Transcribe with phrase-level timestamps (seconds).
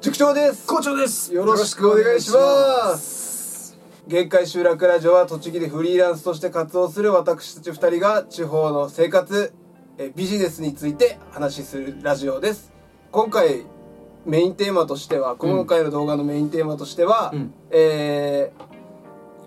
[0.00, 0.66] 塾長です。
[0.66, 1.34] 校長です。
[1.34, 3.76] よろしくお願いします。
[4.06, 9.52] 限界集落ラジオは栃木でフリーランスとして活動する私たち二人が地方の生活
[9.98, 12.72] えビジネスについて話しするラジオです。
[13.10, 13.64] 今回
[14.24, 17.52] メインテーマとしては今回の動画のメインテーマとしては、うん。
[17.70, 18.68] えー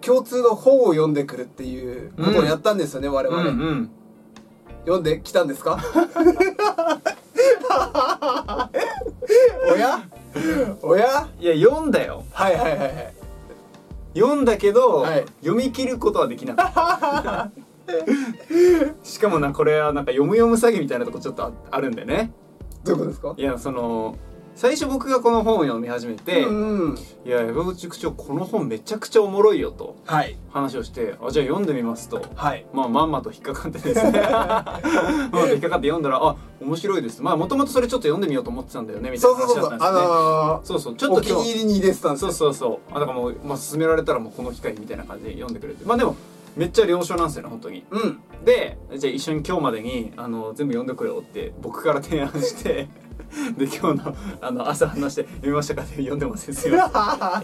[0.04, 3.92] 共通の本を読んでくるっていうことをやったんですよね、我うん々、うん。
[4.80, 5.78] 読んできたんですか？
[9.72, 10.02] おや？
[10.82, 11.28] おや？
[11.40, 12.24] いや読んだよ。
[12.32, 13.14] はいはいはいはい。
[14.14, 15.26] 読んだけど、はい。
[15.42, 17.52] 読み切ることはできなかった。
[19.04, 22.32] しかもなこれはなんか読む読む詐欺みたいなとこちょっとああるんでね。
[22.84, 23.34] どういうことですか？
[23.38, 24.16] いやその
[24.56, 26.98] 最初僕がこの本を読み始めて、うんうん。
[27.26, 30.38] いや山口塾長この本めちゃくちゃおもろいよとはい。
[30.52, 32.24] 話をしてあじゃあ読んでみますと。
[32.36, 32.66] はい。
[32.74, 34.20] まあまんまと引っかかってですね。
[34.22, 37.24] まんまと引っかかって読んだらあ面白いです。
[37.24, 39.64] まあもともとそれちょっと読んでみようと思ってたんだよねみたいなそうそうそう。
[39.64, 40.76] そう話だったんですね。
[40.76, 41.42] そうそうちー、ょっと今日。
[41.42, 42.32] お気に入りに入れてたんですよ。
[42.32, 42.96] そうそうそう。
[42.96, 45.84] あだからもう、まあ、勧められたらもうこの機会みたいな感じで読んでくれて。
[45.86, 46.16] まあでも
[46.56, 47.84] めっちゃ了承なんですよね本当に。
[47.90, 48.20] うん。
[48.46, 52.90] でじゃあ一緒に今日までにあの全部読んでくれよって僕から提案して
[53.58, 57.44] で今日のあの朝話して読みましたかって読んでませんすよ だから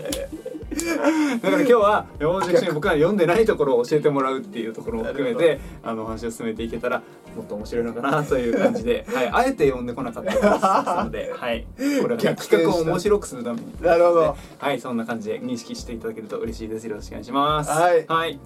[1.41, 7.01] 今日は山本塾長に僕が読んでないところを教えてもらうっていうところも含めなてあの話を進めていけたら
[7.35, 11.67] もっと面白いのかなという感じで、 はい、あえて読んでこなかったですので、はい、
[12.01, 13.73] これは、ね、企画を面白くするために。
[13.81, 14.35] なるほど。
[14.59, 16.87] はいそんな感じで認識していただけると嬉しいです。
[16.87, 17.69] よろしくお願いします。
[17.69, 18.05] はい。
[18.07, 18.39] はい、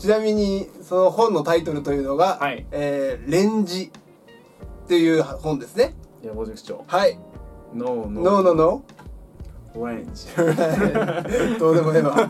[0.00, 2.66] ちなみにその本のタイトルというのが「はい。
[2.72, 3.92] えーレンジ」
[4.84, 5.94] っていう本ですね。
[6.22, 7.18] 山本塾長はい
[7.74, 8.82] ノー「ノーノーノ
[9.76, 12.14] オレンジー」どうでもええわ。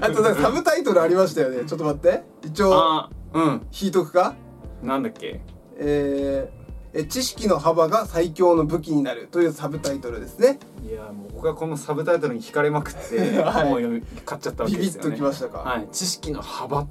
[0.00, 1.64] あとなんかサブタイトルありましたよね。
[1.66, 2.22] ちょっと待って。
[2.44, 3.66] 一応あうん。
[3.78, 4.34] 引いとくか？
[4.82, 5.40] なんだっけ？
[5.76, 6.57] えー
[6.98, 10.58] え知識の幅が最強の武器になるというサブタイトルですね。
[10.84, 13.68] いやもう僕はこのサブタイトルに惹かれまくって、 はい。
[13.68, 15.88] もう読み買っちゃったわけビビッとですよねきましたか、はい。
[15.92, 16.88] 知識の幅。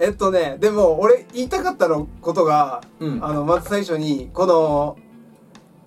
[0.00, 3.24] えっとねでも俺言いたかったのことが、うん。
[3.24, 4.98] あのまず最初にこの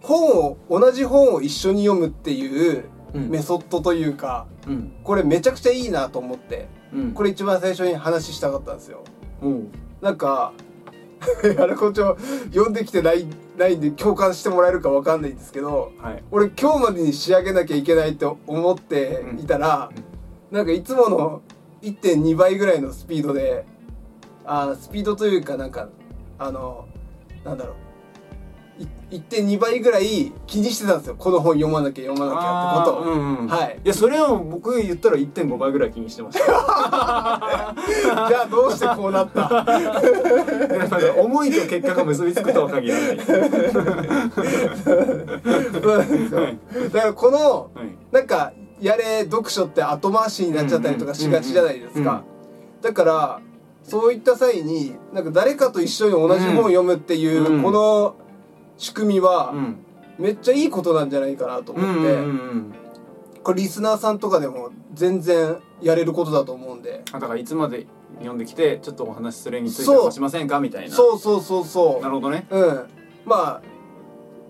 [0.02, 3.30] 本を同じ本を一緒に読むっていううん。
[3.30, 4.92] メソッドというか、うん。
[5.04, 6.68] これめちゃくちゃいいなと思って。
[6.96, 7.12] うん。
[7.12, 9.04] これ一番最初に話したかったんですよ。
[9.44, 9.50] う。
[9.50, 9.72] ん
[10.02, 10.52] なんか
[11.60, 13.28] あれこちょ読んできてない
[13.58, 16.24] ないんで共感してもらえるかわかんないんですけどはい。
[16.32, 19.92] 俺今日までに仕上げなきゃいけないと思っていたら、
[20.50, 21.42] なんかいつもの
[21.82, 23.66] 1.2倍ぐらいのスピードで
[24.46, 25.90] あースピードというかなんか
[26.40, 26.88] あの
[27.44, 27.76] なんだろう。
[27.76, 27.91] い
[29.12, 31.16] 1.2倍ぐらい気にしてたんですよ。
[31.18, 33.12] この本読まなきゃ読まなきゃってこと。
[33.12, 33.48] うんうん。
[33.48, 33.80] はい。
[33.84, 36.46] いやそれを僕言ったら1.5倍ぐらい気にしてました。
[36.48, 39.66] じゃあどうしてこうなった？
[41.22, 43.20] 思いと結果が結びつくとは限らない。
[43.20, 43.36] そう
[45.98, 46.42] なんですよ。
[46.94, 47.88] だからこのはい。
[48.14, 52.24] なんかやれ読書って後回しになっちゃったりとかしがちじゃないですか、
[52.82, 53.40] だから
[53.84, 57.64] そういった際になんか誰かと一緒に同じ本を読むっていう、うん。
[57.64, 58.16] この
[58.82, 59.78] 仕組みはうん。
[60.18, 62.18] めっちゃいいことなんじゃないかなと思って、
[63.44, 67.04] これリスナーさんとかでも全然やれることだと思うんで。
[67.12, 67.88] あだからいつまで
[68.18, 70.96] 読んできてちょっとお話しするについてそう話しませんかみたいな。
[70.96, 72.02] そうそうそうそう。
[72.04, 72.46] なるほどね。
[72.50, 72.88] うん。
[73.26, 73.62] まあ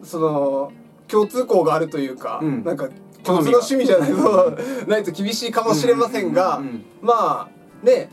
[0.03, 0.71] その
[1.07, 2.63] 共通項があるというか、うん。
[2.63, 2.89] なんか
[3.23, 6.61] 共通の趣味じゃないと ないと厳しいかもしれませんが、
[7.01, 8.09] まあね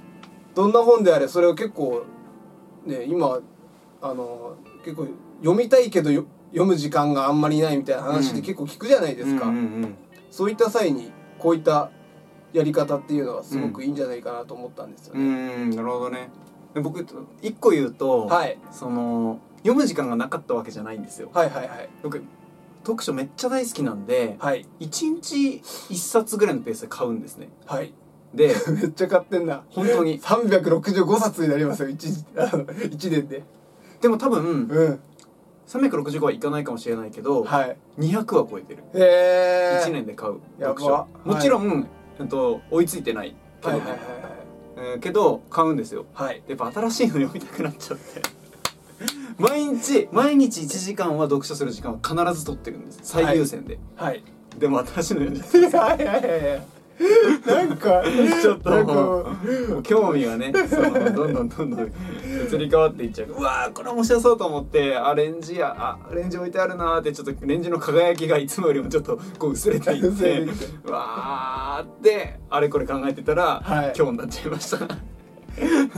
[0.54, 2.04] どんな本であれそれを結構
[2.84, 3.40] ね今
[4.00, 5.06] あの結構
[5.40, 8.44] 読みたいけどよ読む時間があんまりないみたいな話でうん。
[8.44, 9.96] 結構聞くじゃないですか、うんうん
[10.30, 11.90] そういった際にこういった
[12.52, 16.28] やり方っていうのはすごくいいんじゃないかなと思ったんですようんうね、んなるほどね。
[16.74, 17.04] で僕
[17.40, 21.30] 一個言うと、はい、その読む時間がなかったわけじゃないんですよ。
[21.32, 21.88] はいはいはい。
[22.02, 22.22] 僕
[22.84, 24.66] 読書めっちゃ大好きなんではい。
[24.80, 27.48] 1日1冊ぐらいのペースで買うんですね。
[27.64, 27.94] はい。
[28.34, 30.20] で めっちゃ買ってんな本当に。
[30.20, 33.44] 365冊になりますよ 1, あの1年で
[34.00, 35.00] でも多分うん。
[35.66, 37.76] 365はいかないかもしれないけど、はい。
[37.98, 38.82] 200は超えてる。
[38.94, 40.86] へえ1年で買う読書。
[40.86, 41.28] はい。
[41.28, 41.86] もちろん、
[42.18, 43.98] えっと、追いついてないけど、はいはいはい
[44.76, 46.06] えーけど買うんですよ。
[46.14, 46.26] はい。
[46.28, 48.22] はいやっぱ新しいの読みたくなっちゃって。
[49.38, 53.00] 毎日毎日1時間は読書する時間を必ず取ってるんです。
[53.02, 54.22] 最優先で、はい。
[54.58, 56.77] でも新しいの読んじゃっはいはいはいはい
[57.46, 58.02] なんか
[58.42, 61.92] ちょっと興味がねどんどんどんどん
[62.52, 63.28] 移り変わっていっちゃう。
[63.38, 70.46] うわーこれ面白そうと思ってあレンジやあレンジ置いてあるなーってちょっとレンジの輝きがいつもよりもちょっとこう薄れていって
[70.84, 73.92] うわーってあれこれ考えてたら、はい。
[73.96, 74.78] 今日になっちゃいました。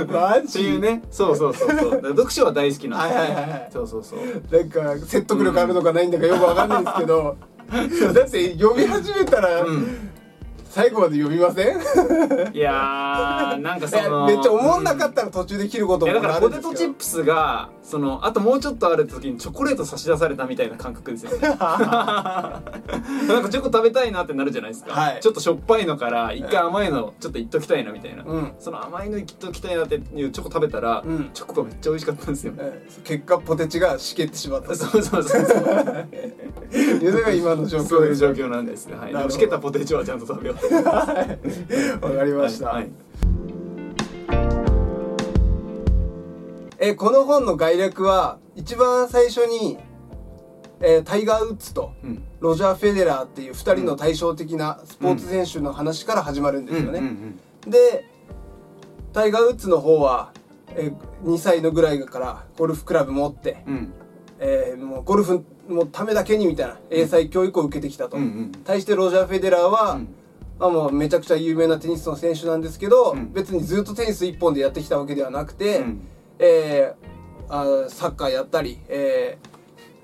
[0.07, 1.03] マってジいうね。
[1.11, 2.03] そうそうそうそう。
[2.17, 3.15] 読書は大好きなんで。
[3.15, 3.69] ね、はいはいはいはい。
[3.73, 4.19] そうそうそう。
[4.51, 7.37] なんか説得力あるのかないんだかよくわかんないんですけど、
[8.15, 10.11] だって読み始めたら、うん
[10.71, 12.55] 最後まで読みません？
[12.55, 16.49] いやーなんかそのめっちゃ思んなかったら途中で切ることもあるんですけど。
[16.49, 21.39] ポテトチップスがそのあともうちょっとある時にチョコレート差し出されたみたいな感覚ですよね。
[21.49, 25.21] なんかチョコ食べたいなってなるじゃないですか、はい。
[25.21, 28.53] ちょっとしょっぱいのから一回甘いのちょっといっときたいなみたいな、うん。
[28.59, 31.31] その甘いのいっときたいなっていうチョコ食べたら、うん。
[31.33, 36.07] チョコがめっちゃ美味しかったんですよ、えー結果ポテチがしけってしまったそうそうそうそう。
[36.77, 38.87] いうのが今の状況そういう状況なんです。
[38.87, 39.31] ねはい。
[39.31, 40.75] しけたポテチはちゃんと食べよう。
[42.07, 42.77] わかりました、はい。
[42.77, 42.91] はい
[46.83, 49.79] えーこの本の概略は一番最初に、
[50.81, 52.23] えータイガー・ウッズとうん。
[52.41, 57.03] ロジャー・フェデラーっていう2人の対照的なスポーツ選手の話から始まるんですよね、
[57.67, 58.07] で
[59.13, 60.33] タイガー・ウッズの方は、
[60.75, 60.95] えー
[61.25, 63.75] 2歳のぐらいからゴルフクラブ持って、うん。
[63.75, 63.93] うん
[64.39, 68.53] えーもうゴルフのためだけにみたいな英才教育を受けてきたと、うんうん。
[68.65, 70.09] 対してロジャー・フェデラーは、うん。
[70.59, 73.33] まあ、もうめちゃくちゃ有名なテニスの選手なんですけど、うん。
[73.33, 76.01] 別にずっとテニス一本でやってきたわけではなくて、うん
[76.41, 77.11] えー
[77.53, 79.51] あサッカーやったり、えー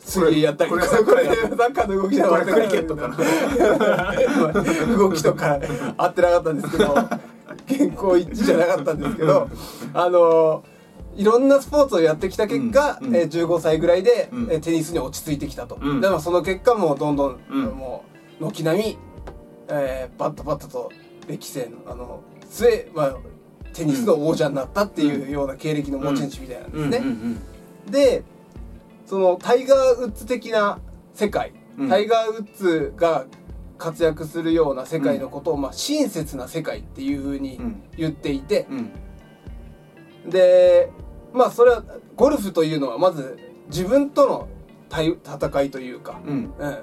[0.07, 3.17] 水泳やったりこれこれサッカーの動きだこれクリケットかな
[4.97, 5.59] 動きとか
[5.97, 6.95] 合ってなかったんですけど
[7.67, 9.49] 健康一致じゃなかったんですけど
[9.95, 10.63] あの
[11.17, 17.41] いろんなスポーツをやってきた結果、うえー15歳ぐらいで、うんえーテニスに落ち着いてきたと、うんでもその結果もうどんどん
[17.75, 18.05] も
[18.41, 18.99] う軒並み、
[19.69, 20.93] えーバッタバッタと
[21.27, 23.17] 歴戦あの末、まあ、
[23.77, 26.99] テニスの王者になったっていうような経歴の持ち主みたいなんですね。
[26.99, 27.43] うんうん
[27.91, 28.25] で
[29.07, 30.81] そのタイガー・ウッズ的な
[31.15, 31.89] 世界、うん。
[31.89, 33.27] タイガー・ウッズが
[33.79, 37.83] 活躍するような世界のことを、まあ、親切な世界っていうふうにうん。
[37.97, 40.31] 言っていて、うん。
[40.31, 40.91] で
[41.33, 41.85] まあそれは
[42.17, 43.39] ゴルフというのはまず
[43.69, 44.49] 自分との
[44.89, 46.53] 対戦いというか、うん。
[46.59, 46.79] うん、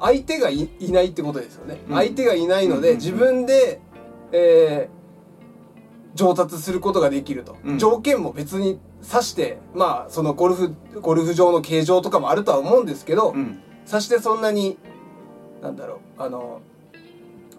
[0.00, 1.94] 相手がいいないってことですよね、うん。
[1.94, 2.96] 相手がいないので、うん。
[2.96, 3.80] 自分で、
[4.32, 4.95] えー
[6.16, 7.78] 上達することができると、うん。
[7.78, 13.60] 条件も別に指してまあそのゴルフゴルフ場の形状とかもあるとは思うんですけど、うん。
[13.86, 14.78] 指してそんなに
[15.62, 16.60] なんだろうあの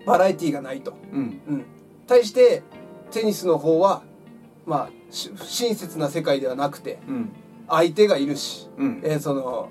[0.05, 1.41] バラエティーがないと、うん。
[1.47, 1.65] うん、
[2.05, 2.63] 対して
[3.11, 4.01] テニスの方は
[4.65, 7.31] まあし不親切な世界ではなくてうん。
[7.69, 9.01] 相手がいるし、うん。
[9.03, 9.69] えーその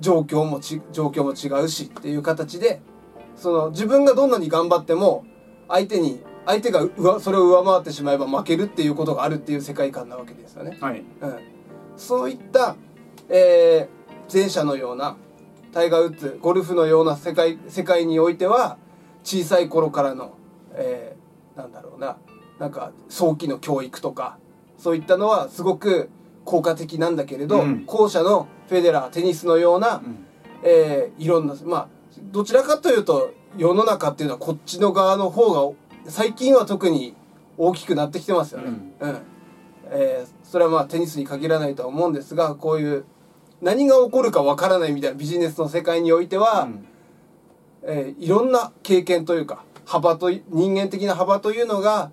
[0.00, 2.82] 状況もち状況も違うしっていう形で
[3.36, 5.24] その自分がどんなに頑張っても
[5.68, 10.76] 相手に相手がうわそれを上回ってしまえば負けるっていうことがあるっていう世界観なわけですよね。
[10.80, 11.04] はい。
[11.20, 11.38] うん、
[11.96, 12.76] そういった、
[13.28, 14.02] えー
[14.32, 15.16] 前者のような
[15.72, 18.78] タイガー・ウッズゴルフのような世界世界においては
[19.24, 20.38] 小さい頃からの、
[20.74, 22.16] えーなんだろうな
[22.58, 24.38] なんか早期の教育とか
[24.78, 26.08] そういったのはすごく
[26.44, 27.84] 効果的なんだけれど、うん。
[27.84, 30.24] 後者のフェデラーテニスのような、うん。
[30.62, 31.88] えーいろんなまあ
[32.30, 35.76] どちらかというと世の中っていうのはこっちの側の方が
[36.06, 37.14] 最近は特に
[37.58, 38.72] 大きくなってきてますよね。
[39.00, 39.18] うん。
[39.90, 43.04] えーそれはまあテニスに限らないとは思うんですがこういう
[43.62, 46.86] 何が起こるかわからないみたいなビジネスの世界においては、うん。
[47.84, 52.10] えーいろんな経験というか幅とい人間的な幅というのが、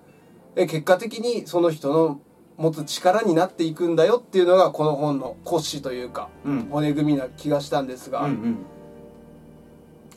[0.55, 2.21] えー結果的にその人の
[2.57, 6.67] 持つ力になっていくんだよっていうのがこの本の骨子というかうん。
[6.69, 8.57] 骨組みな気がしたんですが、うんうん。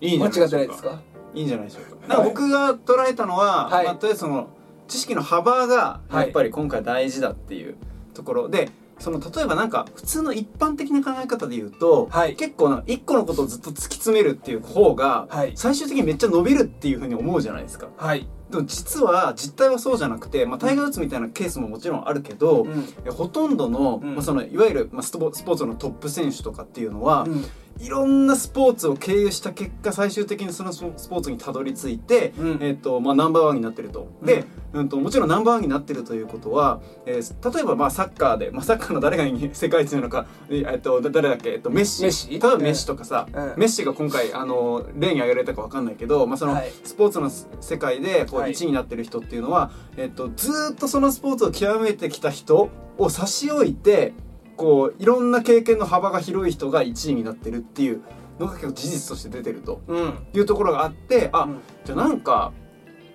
[0.00, 1.00] いい間違ってないですか？
[1.34, 2.08] いいんじゃないでしょうか。
[2.08, 3.84] なんか僕が捉えたのは、はい。
[3.86, 4.48] まあ、とりあえずその
[4.88, 6.24] 知識の幅がはい。
[6.24, 7.76] やっぱり今回大事だっていう
[8.14, 8.48] ところ。
[8.48, 12.36] で、その例えばなんか普通の一般的な考え方で言うと、はい。
[12.36, 15.52] 結構な一個のことをずっと突き詰めるっていう方が、はい。
[15.56, 17.88] 最終的にめっちゃ伸びるっていうふうに思うじゃないですか。
[17.96, 22.84] はい、でも実は実態はそうじゃなくて、まあ、タイガー・ウッズみたいなケースももちろんあるけど、うん。
[23.06, 24.14] えほとんどの,、うん。
[24.14, 27.44] まあ、そのいわゆる、まあ、スポスポーツのトップ選手とかっていうのは、うん
[27.82, 32.58] いろんなスポーツを経由した結果最終的にそのスポーツにたどり着いて、うん。
[32.62, 34.06] えっとまあ、ナンバーワンになってると。
[34.22, 42.02] で、うん、ともちろんナンバーワンになってるということは、えー例えばまあサッカーで、まあ、サッカーの誰が世界一なのか、ええっと、だ誰だっけ、えっと、メッシ。
[42.02, 42.28] メッシ。
[42.30, 43.54] 例えばメッシとかさ、うん。
[43.56, 46.70] メッシが今回あの例に挙げられたか分かんないけど、まあ、そのはい。
[46.84, 48.52] スポーツの世界でこうはい。
[48.52, 54.12] 1位になってる人っていうのは、えっと、ずーっとそのスポーツを極めてきた人を差し置いて
[54.56, 58.02] こういろんな経験の幅が広い人が1位になってるっていう
[58.38, 60.26] のが結構事実として出てるとうん。
[60.34, 61.60] いうところがあってあ、うん。
[61.84, 62.52] じゃあなんか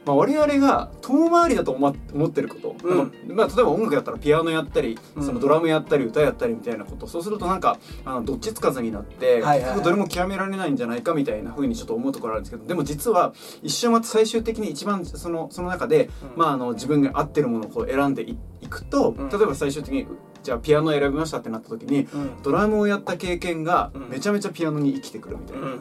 [0.07, 3.35] まあ、我々が遠回りだと思思ってること、うん。
[3.35, 5.23] まあ、例えば音楽だったらピアノやったり、うん。
[5.23, 7.07] そのドラムやったり歌やったりみたいなこと。
[7.07, 16.39] そうするとなんかあのどっちつかずになって、はいはいどれも極められないんじゃないかみたいな風にちょっと思うところあるんですけどでも実は一周回って最終的に一番そのその中で、うん。
[16.39, 19.29] まあ、あの自分が合ってるものをこう選んでいいくと、うん。
[19.29, 20.07] 例えば最終的に
[20.47, 22.41] じゃあピアノを選びましたってなった時にうん。
[22.41, 24.09] ドラムをやった経験がうん。
[24.09, 25.67] めちゃめちゃピアノに生きてくるみたいな。
[25.67, 25.79] うん。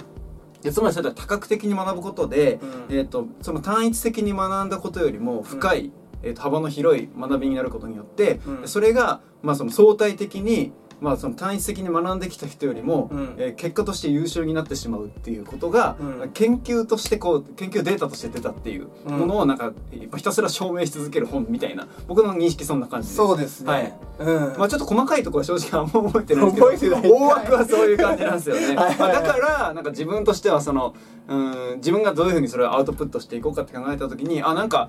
[0.60, 2.58] でつまりそれは多角的に学ぶことで、
[2.88, 2.96] うん。
[2.96, 5.92] えー、とその単一的に学んだことよりも深い、
[6.24, 8.68] えー、と幅の広い学びになることによって、うん。
[8.68, 13.34] それが、まあ、その相対的に、まあ、その単一的に学んできた人よりも、うん。
[13.38, 16.30] えー結果として優秀になってしまうっていうことが、うん。
[16.32, 23.16] 研究としてこう研究データとして出たっていうものをなんか、ひたすら証明し続ける本みたいな僕の認識そんな感じです。
[23.16, 23.92] そうですね、はい。
[24.20, 24.58] うん。
[24.58, 28.76] まあちょっと細かいところは正直あんま覚えてないですけど 大枠はそういう感じなんですよね。
[28.76, 28.96] はい。
[28.96, 30.94] まあだからなんか自分としてはその
[31.28, 34.88] うん自分がどういうふうにそれをアウトプットしていこうかって考えた時にあなんか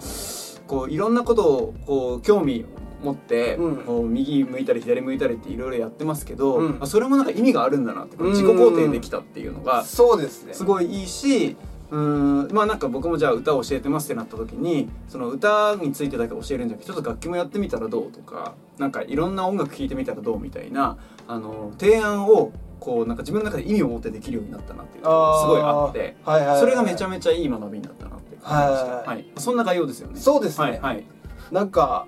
[0.68, 2.66] こういろんなことをこう興味
[3.04, 3.78] 持って、うん。
[3.78, 6.78] こう右向いたり左向いたりっていろいろやってますけど、うん。
[6.82, 10.54] あそれもなんか意味があるんだなって自己肯定できたっていうのがそうですね。
[10.54, 11.56] すごいいいし
[11.90, 22.52] うーんまあなんか僕もじゃあ歌を教えてますってなった時にその歌についてだけ教えるんじゃなくてちょっと楽器もやってみたらどうとかなんかいろんな音楽聴いてみたらどうみたいなあの提案を
[22.82, 30.20] こうなんか自分の中で意味を持ってできるようになったなっていうのがすごいあってはいはいはいそれがめちゃめちゃいい学びになったなって感じました、はいはい、そんな概要ですよね。
[30.20, 31.06] そうですね、はいはい。
[31.52, 32.06] なんか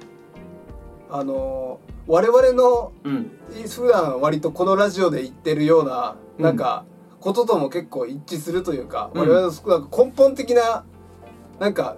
[1.10, 3.32] あのー我々のうん。
[3.68, 6.44] 普段割とこのラジオで言ってるようなうん。
[6.44, 6.86] なんか
[7.20, 9.22] こととも結構一致するというか、うん。
[9.22, 10.86] 我々のなんか根本的な
[11.60, 11.98] なんか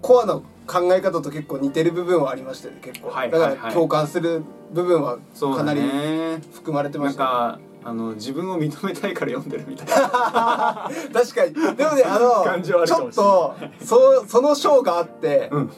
[0.00, 0.34] コアな
[0.66, 3.58] 考え方と結構似てる部分はありましたよね結構、はいだはいはい。
[3.58, 5.18] から共感する部分は
[5.56, 10.88] かなりね含まれてましたあの自分を認めたいから読んでるみたいな。
[11.12, 11.52] 確かに。
[11.76, 15.70] でもねあの感じはあるちょっとそその章があって、うん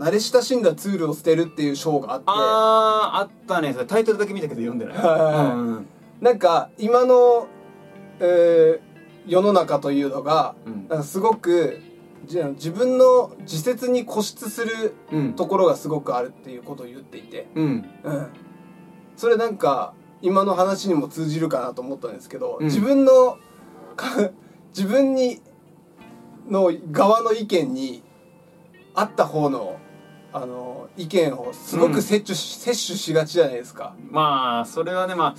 [0.00, 2.24] 慣れ親しんだツールを捨てるっていう章があって。
[2.26, 3.74] あーあったね。
[3.86, 5.86] タイトルだけ見たけど読んでない、うんうん。
[6.22, 7.46] なんか今の、
[8.18, 8.90] えー
[9.26, 10.88] 世の中というのがうん。
[10.88, 11.78] なんかすごく
[12.22, 15.32] 自分の自説に固執するうん。
[15.34, 17.88] ところがすごくあるっていうことを言っていて、うん。
[18.02, 18.26] うん、
[19.16, 19.92] それなんか
[20.22, 22.66] 今の話にも通じるかなと思ったんですけど、うん。
[22.66, 23.36] 自分の
[23.96, 24.30] か
[24.74, 25.42] 自分に
[26.48, 28.02] の側の意見に
[28.94, 29.78] あった方の
[30.32, 33.94] あの意見をすごく摂取し,、摂取しがちじゃないですか。
[34.10, 35.38] まあそれはねまあで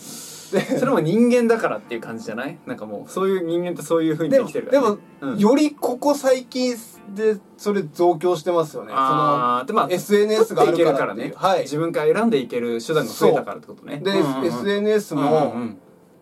[0.79, 2.57] それも人間だからっていう感じじゃない？
[2.65, 5.39] なんかもうそういう人間ってそういうふうにできてるから、でもね、うん。
[5.39, 6.75] よりここ最近
[7.15, 8.89] でそれ増強してますよね。
[8.89, 10.85] そのあーでまあ SNS があるからっていう。
[10.85, 11.61] 取っていけるはい。
[11.61, 14.01] 自分から選んでいける手段が増えたからってことね。
[14.03, 14.13] で、う。
[14.13, 14.45] んうんうん。
[14.45, 15.77] SNS うんもうんうん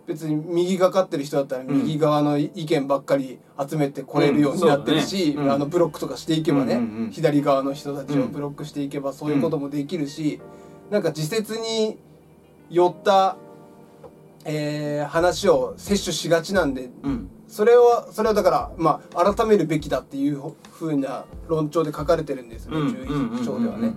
[0.09, 3.37] 別に右がかってる人だったら右側の意見ばっかり
[3.69, 10.41] 集めてこれるようになってるし、あのブロックとかしていけばね、左側の人たちをブロックしていけばそういうこともできるし、
[10.89, 11.99] なんか自説に
[12.71, 13.37] よった、
[14.45, 17.29] えー話を摂取しがちなんでうん。
[17.47, 23.29] それはそれはだからまあ改めるべきだっていうふうな論調で書かれてるんですよね、うん。
[23.35, 23.93] 11章ではね。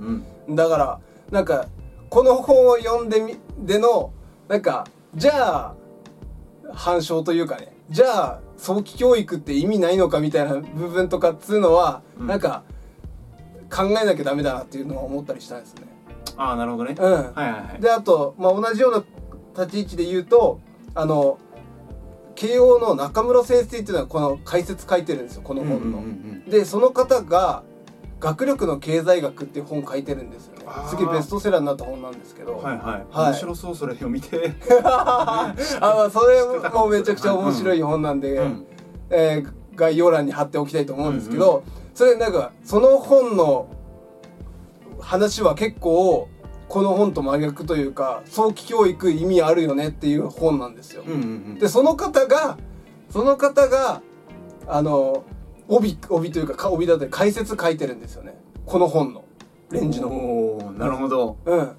[0.51, 1.01] だから
[1.31, 1.69] なんか
[2.11, 4.13] この本を読んでみでの
[4.49, 5.75] なんかじゃあ
[6.73, 7.73] 反証というかね。
[7.91, 12.27] じゃあ早期教育って意味ないのかみたいな部分とかっつうのは、うん。
[12.27, 12.63] なんか
[13.71, 15.83] 考えなきゃダメだなっていうのは思ったりしたんですね。
[16.37, 17.81] ああなるほどね、うん、はいはいはい。
[17.81, 19.05] であと、まあ、同じような
[19.65, 20.61] 立ち位置で言うと
[20.95, 21.39] あの
[22.35, 25.99] 慶応の中村先生っていうのはこの解説書いてるんですよこの本の。
[25.99, 27.63] うんうんうんでその方が
[28.19, 30.89] 「学力の経済学」っていう本書いてるんですよねあー。
[30.89, 33.33] 次ベストセラーになった本なんですけど、うんはいはい、はい。
[33.33, 34.55] 面白そうそれ読みて。
[34.85, 38.67] あまあそれもめちゃくちゃ面白い本なんで、うん。
[39.11, 41.65] えー概要欄に貼っておきたいと思うんですけど、
[41.95, 43.69] それなんかその本の
[45.01, 46.29] 話は結構
[46.69, 51.03] この本と真逆というか早期教育意味あるよねっていう本なんですよ。
[51.07, 51.59] うんうんうん。
[51.59, 52.59] でその方が
[53.11, 54.03] その方が
[54.67, 55.25] あの
[55.69, 58.35] 帯帯というかか帯だったり解説書いてるんですよね。
[58.67, 59.25] この本の
[59.73, 60.09] レンジの。
[60.09, 60.57] 本。
[60.57, 61.39] おーなるほど。
[61.45, 61.73] うん。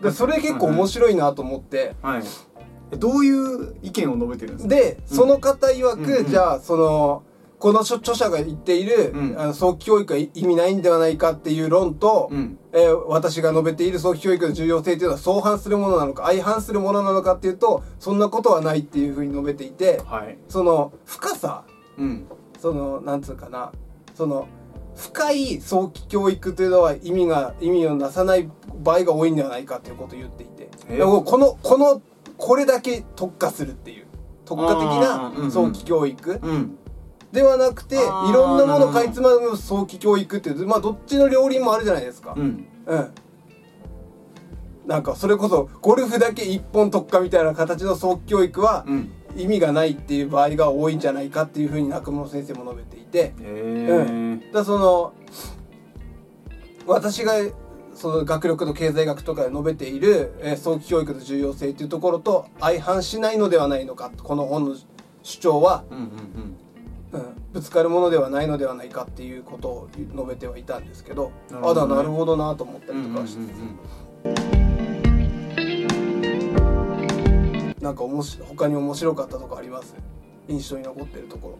[0.00, 1.94] でそれ結構面白いなと思って。
[2.02, 2.22] はい。
[2.90, 4.74] えどういう意見を述べてるんですか？
[4.74, 6.26] で、その方曰く、うんうん。
[6.26, 7.22] じゃあその
[7.58, 9.34] この著著者が言っている、うん。
[9.38, 12.58] あの早期教育は意味ないんではないかっていう論と、うん。
[12.72, 20.38] えー私が述べている早期教育の重要性というのは相反するものなのか相反するものなのかっていうとそんなことはないっていうふうに述べていてはい。
[20.48, 21.64] その深さ
[21.98, 22.26] うん。
[22.58, 23.72] そのなんつうかな
[24.14, 24.48] その
[24.96, 28.48] 深い早期教育というのは意味が意味をなさない
[28.82, 30.68] 場合が多いんではないかということを言っていて。
[30.88, 30.98] え？
[30.98, 32.02] ーこのこの
[32.36, 34.06] これだけ特化するっていう。
[34.44, 36.78] 特化的なん早期教育うん。
[37.32, 40.66] ではなくていあーろんなものかいつまむ早期教育っていう。
[40.66, 42.34] まあどっちの両輪もあるじゃないですか。
[42.36, 42.66] うん。
[42.86, 43.10] うん。
[44.86, 53.18] なんかそれこそゴルフだけ一本特化みたいな形の早期教育はうん意味がないっていう場合が多いんじゃないかっていうふうに中村先生も述べていて。
[53.18, 55.12] へえだその
[56.86, 57.34] 私が
[57.94, 64.76] その学力と経済学とかで述べている、えー早期教育の重要性っていうところと相反しないのではないのかこの本の
[65.22, 66.06] 主張は、うんうん
[67.12, 67.22] うん、
[67.52, 71.30] ぶつかるものではないのではないかっていうことを述べてはいたんですけど。
[71.62, 73.26] あだなるほどなと思ったうんうんうん
[74.24, 74.71] りと
[77.82, 79.94] なんかおもし他に面白かったとこあります？
[80.48, 81.58] 印象に残ってるところ。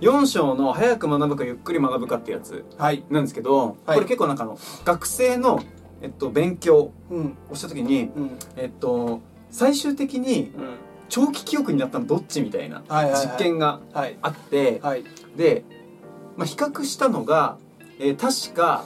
[0.00, 3.02] 4章の「早く学ぶかゆっくり学ぶか」ってやつはい。
[3.10, 3.96] なんですけど、はい。
[3.96, 5.60] これ結構なんかあの学生の、
[6.02, 7.36] えっと、勉強うん。
[7.50, 8.38] をした時に、うん。
[8.56, 10.76] えっと、最終的にうん。
[11.08, 12.82] 長期記憶になったのどっちみたいな
[13.14, 14.18] 実験がはい。
[14.20, 15.04] あって、はい。
[15.36, 15.64] で、
[16.36, 17.56] まあ、比較したのが、
[17.98, 18.84] えー確か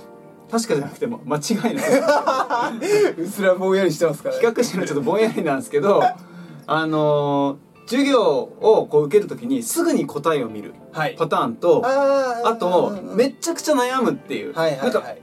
[0.51, 1.75] 確かじゃなくても間違いない。
[3.19, 6.03] うっすらぼんやりしてますから比較してるのちょっとぼんやりなんですけど
[6.73, 11.17] あのー授業をこう受ける時にすぐに答えを見るはい。
[11.19, 15.19] パターンとあーあとうんめっちゃくちゃ悩むっていう、はいはいなんかはい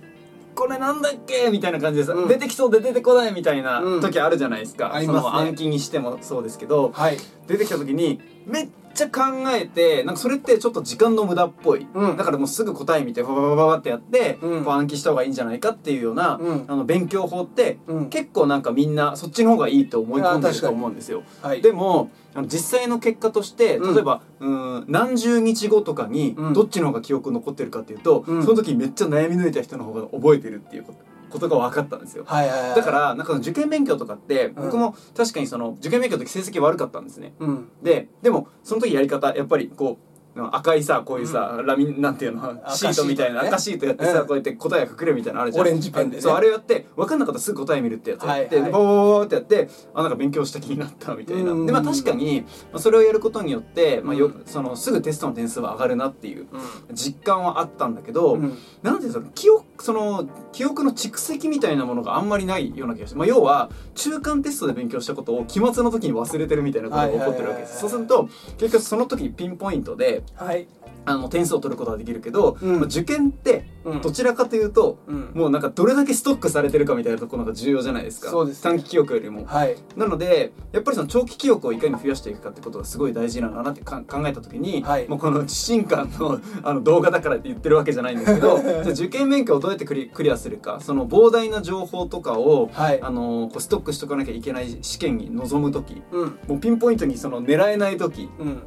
[0.56, 2.27] これなんだっけみたいな感じでさ、うん。
[2.27, 4.01] 出てきそうで出てこないみたいなうん。
[4.01, 5.22] 時あるじゃないですか、そありますね。
[5.32, 6.91] の暗記にしてもそうですけど。
[6.94, 7.18] はい。
[7.48, 12.17] 出てきた時にめっちゃ考えてなんかそれってちょっと時間の無駄っぽい、うん。
[12.17, 14.63] だからもうすぐ答え見てバババババってやって、うん。
[14.63, 16.65] こう暗記した方がいいんじゃないかっていうような、うん。
[16.67, 18.10] あの勉強法って、うん。
[18.10, 21.24] 結構なんかみんなそっちの方がいいと思い込んでると思うんですよ。
[21.41, 21.62] はい。
[21.62, 22.12] でも
[22.43, 23.96] 実際の結果としてうん。
[23.96, 26.53] 例えば、うん、何十日後とかにうん。
[26.53, 28.43] どっちの方が記憶残ってるかっていうと、うん。
[28.43, 32.24] その時めっちゃ悩み抜いた人の方が覚えてるっていうことことが分かったんですよ。
[32.25, 37.33] はいはいはいだからなんか受験勉強とかってうん僕も確かにその受験勉強の時成績悪かったんですね。
[37.39, 40.09] うんででもその時やり方やっぱりこう
[40.55, 42.50] 赤いさこういうさ、ラミンなんていうの？
[42.63, 44.27] 赤シートみたいな赤赤シートやってさ、うん。
[44.27, 45.65] こうやって答えが隠れるみたいなのあるじゃん。
[45.65, 46.22] オレンジペンでね。
[46.22, 48.72] そうあれやって分かんなかったらすぐ答え見るってやつやって、はいはい。
[48.72, 51.51] でボーってやってあなんか勉強した気になったみたいな。
[51.51, 52.41] うんでまあ確かに、
[52.72, 54.43] まあ、それをやることによって、まあ、ようん。
[54.46, 56.48] そのすぐテストの点数は上がるなっていう
[56.89, 56.96] うん。
[56.96, 58.58] 実感はあったんだけど、うん。
[58.81, 70.67] なんですか記憶その記憶の蓄積みたいなものがあんまりないような気がして、まあ、要は中間テストで勉強したことを期末の時に忘れてるみたいなことが起こってるわけです、はいそうすると結局その時にピンポイントではい。
[71.05, 72.79] あの点数を取ることができるけど、うん。
[72.79, 74.01] まあ、受験ってうん。
[74.01, 75.31] どちらかというと、うん。
[75.33, 78.29] もうなんかどれだけストックされてるかみたいなところが重要じゃないですか。
[78.29, 79.46] そうです短期記憶よりも。
[79.46, 79.75] はい。
[79.96, 85.07] なのでやっぱりその長期記憶をいかに増やしていくかってことがすごい大事なんだなってか考えた時に、はい。
[85.07, 88.59] もうこの自信感の あの動画だからって言ってるわけじゃないんですけど
[88.92, 93.01] 受験勉強をどうやってクリクリアするかその膨大な情報とかを、はい。
[93.01, 96.39] あのこうストックしとかなきゃいけない試験に臨む時うん。
[96.48, 98.61] もうピンポイントにその狙えない時うん。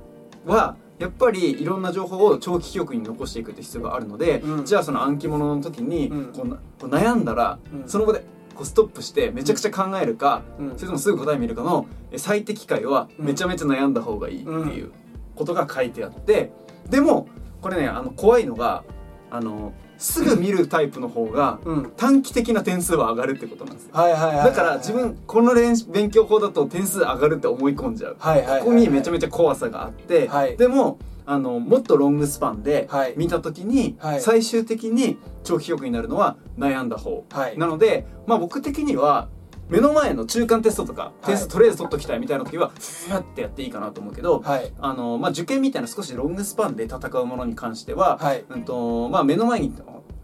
[0.44, 4.65] はやっぱりいろんな情報を長期記憶に残していくって必要があるので、うん。
[4.65, 6.33] じゃあその暗記物の時にうん。
[6.33, 7.88] こう悩んだら、うん。
[7.88, 8.21] その場で
[8.55, 10.71] こうストップしてめちゃくちゃ考えるか、うん。
[10.77, 13.27] それともすぐ答え見るかのえ最適解はうん。
[13.27, 14.93] めちゃめちゃ悩んだ方がいいっていう
[15.35, 16.53] ことが書いてあって
[16.88, 17.27] でも
[17.61, 18.85] これねあの怖いのが
[19.31, 21.93] あのすぐ見るタイプの方がうん。
[21.97, 23.91] 短期的な点数は上がるってことなんですよ。
[23.93, 28.17] はいはいだから自分この練習勉強法だと点数上がるって思い込んじゃう。
[28.19, 33.15] はいはいここにめちゃめちゃ怖さがあって、はいでもあのもっとロングスパンではい。
[33.17, 34.21] 見た時に、はい。
[34.21, 37.59] 最終的に長期記憶になるのは悩んだ方、はい。
[37.59, 39.29] なので、まあ、僕的には
[39.73, 42.73] 目の前の中間テストとか点数とりあえず取っときたいみたいな時は
[43.09, 44.71] ふわってやっていいかなと思うけど、はい。
[44.79, 48.45] あのまあ、受験みたいな少しロングスパンで戦うものに関しては、はい。
[48.51, 49.73] うんとまあ、目の前に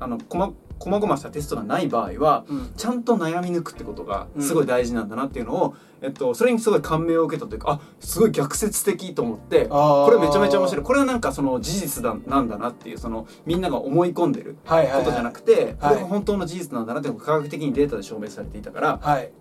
[0.00, 2.72] あのこまこまごましたテストがない場合はうん。
[2.76, 10.84] ちゃんと悩み抜くってことがすごい大事なんだなっていうのを、えっと、それにすごい感銘を受けたというかあすごい逆説的と思ってこれめちゃめちゃ面白い。
[10.84, 15.04] これはなんかその事実だなんだなっていうそのみんなが思い込んでるはいはいはい。
[15.04, 15.94] ことじゃなくて、はい。
[15.94, 19.32] これが本当の事実なんだなっていうのが科学的にデータで証明されていたからはい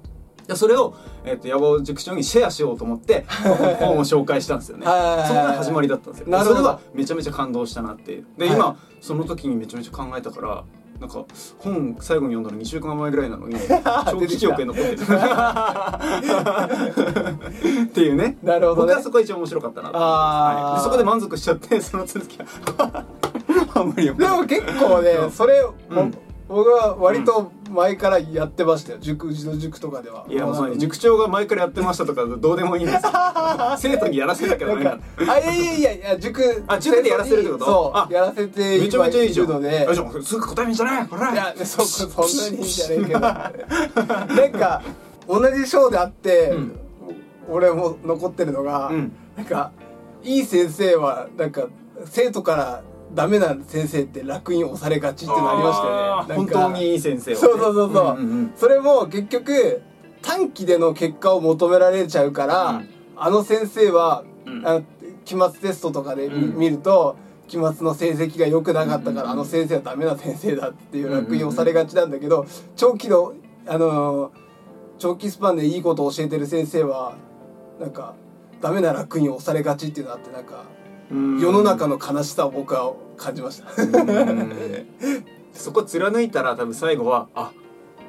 [0.47, 3.25] でそれを、えっと野望塾長にシェアしようと思って
[3.79, 4.86] 本を紹介したんですよね。
[4.86, 6.29] そこが始まりだったんですよ。
[6.29, 6.55] なるほど。
[6.57, 8.23] それはめちゃめちゃ感動したなって。
[8.38, 8.55] で、はい。
[8.55, 10.63] 今その時にめちゃめちゃ考えたから。
[10.99, 11.25] なんか
[11.60, 15.01] 本最後に読んだの2週間前ぐらいなのに長期記憶に残ってる
[17.83, 18.36] っていうね。
[18.41, 18.93] なるほどね。
[18.93, 20.71] 僕はそこが一番面白かったなあー。
[20.71, 20.77] はい。
[20.77, 22.45] でそこで満足しちゃってその続きは。
[23.75, 25.31] あんまりでも結構ねうん。
[25.31, 26.12] それ、うん。
[26.47, 28.99] 僕は割と前からやってましたよ。
[28.99, 30.25] 塾児童塾とかでは。
[30.30, 33.12] いやもう塾塾長が前からやってましたとかどうでもいいんですよ。
[33.77, 35.03] 生徒にやらせなきゃダメなのか
[35.34, 37.91] あいやいやいや塾あ塾でやらせるってこと？
[37.95, 39.47] あそうやらせてめちゃめちゃいいじゃん。
[39.47, 41.32] るのですぐ答え見じゃないほら。
[41.34, 43.19] いやそそんなにいいじゃねえけど。
[43.21, 43.43] な
[44.47, 44.82] んか
[45.27, 46.80] 同じ章であって、うん。
[47.49, 49.12] 俺も残ってるのが、うん。
[49.36, 49.71] なんか
[50.23, 51.67] いい先生はなんか
[52.06, 52.82] 生徒から
[53.13, 56.36] ダメな先生って楽に押されがちっていうのありましたよね。
[56.36, 58.54] 本当にいい先生そうそうそうそう,、んんん。
[58.56, 59.82] それも結局
[60.22, 62.89] 短期での結果を求められちゃうから、うん。
[63.15, 64.67] あの先生は、うん。
[64.67, 64.82] あ
[65.26, 66.60] 期末テストとかで見,、うん。
[66.60, 67.17] 見ると
[67.48, 73.34] 期末の成績が良くなかったから、うんあの先生はダメな先生だっていう楽に押されがちなんだけど、長期の
[73.65, 74.48] あのー
[75.00, 77.15] 長期スパンでいいことを教えてる先生は
[77.80, 78.15] なんか
[78.62, 80.76] ダメな楽に押されがちっていうのがあってなんかうん
[81.12, 83.82] 世の中の悲しさを僕は感じました。
[83.82, 84.88] うん。
[85.54, 87.52] そこ貫いたら多分最後はあ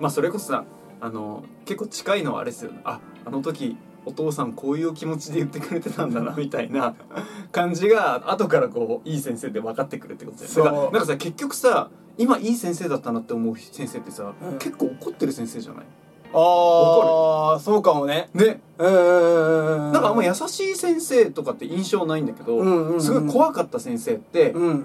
[0.00, 0.64] まあそれこそさ
[1.00, 2.80] あの結構近いのはあれですよね。
[2.84, 6.94] ああの時お父さんこういう気持ちで言ってくれてたんだな みたいな
[7.52, 14.58] 感じが後からこういい先生で分かってくるってことだからなんかさ結局さ今いい先生だったなって思う先生ってさ、うん。
[14.58, 15.84] 結構怒ってる先生じゃない？
[16.32, 18.28] ああそうかもね。
[18.34, 18.60] ね。
[18.78, 19.92] うん。
[19.92, 23.02] なんかあんま優しい先生とかって印象ないんだけど、うんうんうん。
[23.02, 24.84] すごい怖かった先生って、うん。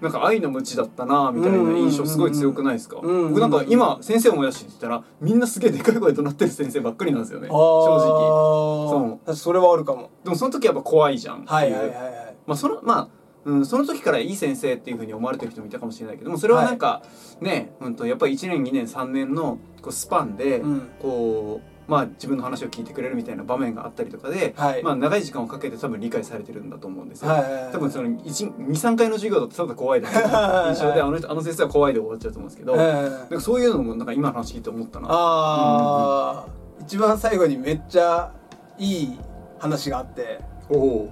[0.00, 3.28] なんか愛の無知だったなみたいな印象すごい強くないですか、うんうんうん。
[3.34, 7.48] 僕なんか今先生思い出して言ったらみんなすげえでかい声となってる先生ばっかりなんですよね。
[7.48, 8.88] 正直。
[8.88, 9.36] そう。
[9.36, 10.10] それはあるかも。
[10.24, 11.52] でもその時やっぱ怖いじゃんっていう。
[11.52, 12.36] はいはいはいはい。
[12.46, 13.08] まあそのまあ
[13.44, 17.02] うん、その時からいい先生っていうふうに思われてる人もいたかもしれないけどもそれはなんか、
[17.40, 20.90] ね、うん、とやっぱり1年2年3年のこうスパンで、うん。
[21.00, 24.82] こうまあ自分の話を聞いてくれるみたいな場面があったりとかで、はい。
[24.84, 27.32] まあ長い時間をかけて多分理解されてるんだと思うんですよ。
[27.32, 27.42] はい。
[27.42, 30.14] はいはい多分その23回の授業だとただ怖いだけ。
[30.14, 30.22] の
[30.68, 35.08] 印象であの人あの先生は怖いで終わっちゃうと思うんですけど、うんなんかそういうのもなんか今の話聞いて思ったな。
[35.10, 36.46] ああ、
[36.82, 38.32] 一番最後にめっちゃ
[38.78, 39.18] いい
[39.58, 40.38] 話があって。
[40.68, 41.08] お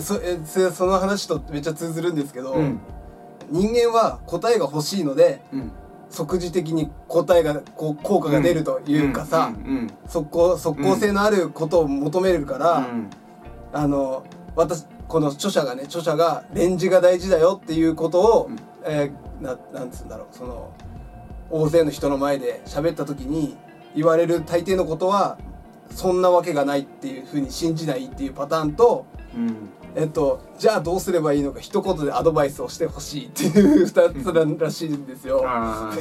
[0.00, 2.58] そえそその話とめっちゃ通ずるんですけど、ー。
[2.58, 2.80] うん。
[3.50, 5.72] 人間は答えが欲しいのでうん。
[6.10, 9.90] 即時的に答えがこう効果が出るというかさ、うん。
[10.06, 13.10] 即効即効性のあることを求めるから、うん。
[13.72, 14.24] あの
[14.56, 18.58] 私この著者がね著者がレンジが大事だよっていうことを、うん。
[18.84, 20.72] えーななんつうんだろうその
[21.50, 23.56] 大勢の人の前で喋った時に
[23.94, 25.38] 言われる大抵のことは
[25.90, 29.56] そんなわけがないっていうふうに信じないっていうパターンと、うん
[29.96, 35.44] えっと、じゃあどうすればいいのか一言でアドバイスをしてほしいっていう2つなんらしいんですよ。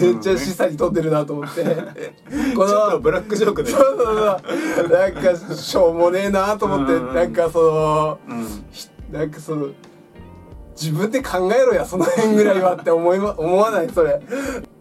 [0.02, 1.64] めっちゃ示唆に富んでるなと思って。
[2.58, 3.70] このブラックジョークで。
[3.70, 4.42] そうそう
[4.76, 9.68] そうなんかしょうもねえなと思ってうんなんかそのうんひなんかその
[10.76, 14.22] 自分で考えろやその辺ぐらいはって思いま 思わないそれ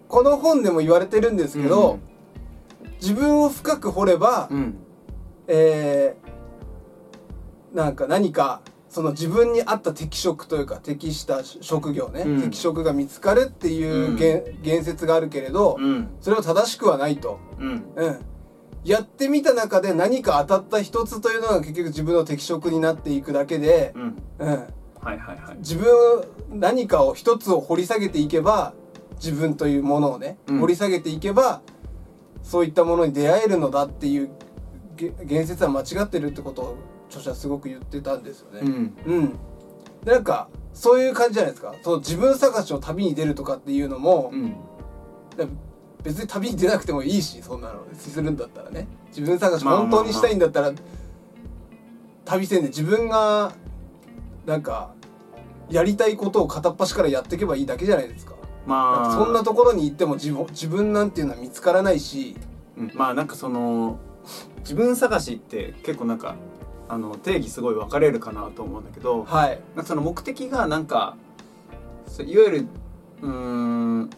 [0.08, 1.98] この本でも言われてるんですけど、
[3.00, 4.76] 自分を深く掘れば、うん
[5.46, 6.32] えー
[7.74, 8.60] なんか何か
[8.92, 12.42] その自分に合った適職というか適した職業ね、うん。
[12.42, 16.08] 適職が見つかるっていう言,、言説があるけれど、うん。
[16.20, 17.40] それは正しくはないと。
[17.58, 17.84] うん。
[17.96, 18.20] うん。
[18.84, 24.22] やってみた中で何か当たった一つというのが結局自分の適職になっていくだけで、うん。
[24.40, 24.48] うん。
[24.50, 24.58] はい
[25.00, 25.56] はいはい。
[25.60, 25.88] 自分
[26.50, 28.74] 何かを一つを掘り下げていけば
[29.14, 30.60] 自分というものをね、うん。
[30.60, 31.62] 掘り下げていけば
[32.42, 34.28] そういったものに出会えるのだっていう
[34.96, 38.60] げ言説は間違ってるってことを著者はすごく言ってたんですよね。
[38.62, 39.38] うんうん。
[40.04, 41.74] でなんかそういう感じじゃないですか。
[41.82, 44.56] その自分探しの旅に出るとかっていうのも、うん
[46.02, 50.72] 別に旅に出なくてもいいしそんなのするんだったらね自分探し本当にしたいんだったら、
[52.24, 53.52] 旅せんで自分が
[54.46, 54.94] なんか
[55.70, 58.34] やりたいことを片っ端からやっていけばいいだけじゃないですか。
[58.66, 62.36] まあそんなところに行っても自分自分なんていうのは見つからないし、
[62.76, 63.98] うんまあなんかその
[64.58, 66.36] 自分探しって結構なんか
[66.92, 69.58] あの定義すごい分かれるかなと思うんだけどはい。
[69.82, 71.16] その目的がなんか
[72.18, 72.66] いわゆる
[73.22, 74.10] うーん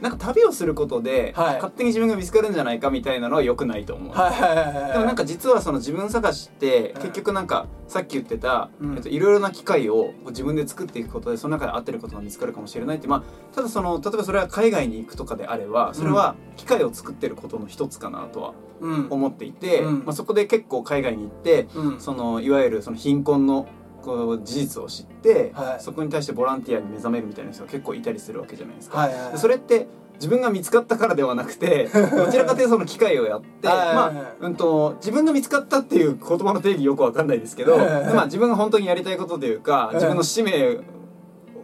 [0.00, 4.14] なんか旅をすることで、はい勝手に自分が見つかるんじゃないかみたいなのは良くないと思う。
[4.14, 8.70] でもなんか実はその自分探しってうん結局なんかさっき言ってた、
[9.06, 19.06] いろいろな機会を自分で作っていくことでその中で合ってることが見つかるかもしれないってまあただその例えばそれは海外に行くとかであればそれは機会を作ってることの一つかなとはうん。
[19.10, 22.00] 思っていて、うんまあ、そこで結構海外に行ってうん。
[22.00, 23.66] そのいわゆるその貧困の
[24.08, 25.82] こう事実を知って、はい。
[25.82, 28.98] そこに対してボランティアに目覚めるみたいな人が結構いたりするわけじゃないですか。
[28.98, 29.32] はいはいはい。
[29.32, 39.94] でそれって自分が見つかったからではなくてどちらかというとその機会をやってまあ、うん、と自分が見つかったっていう言葉の定義よくわかんないですけど、まあ、自分が本当にやりたいことというかい。
[39.94, 40.80] 自分の使命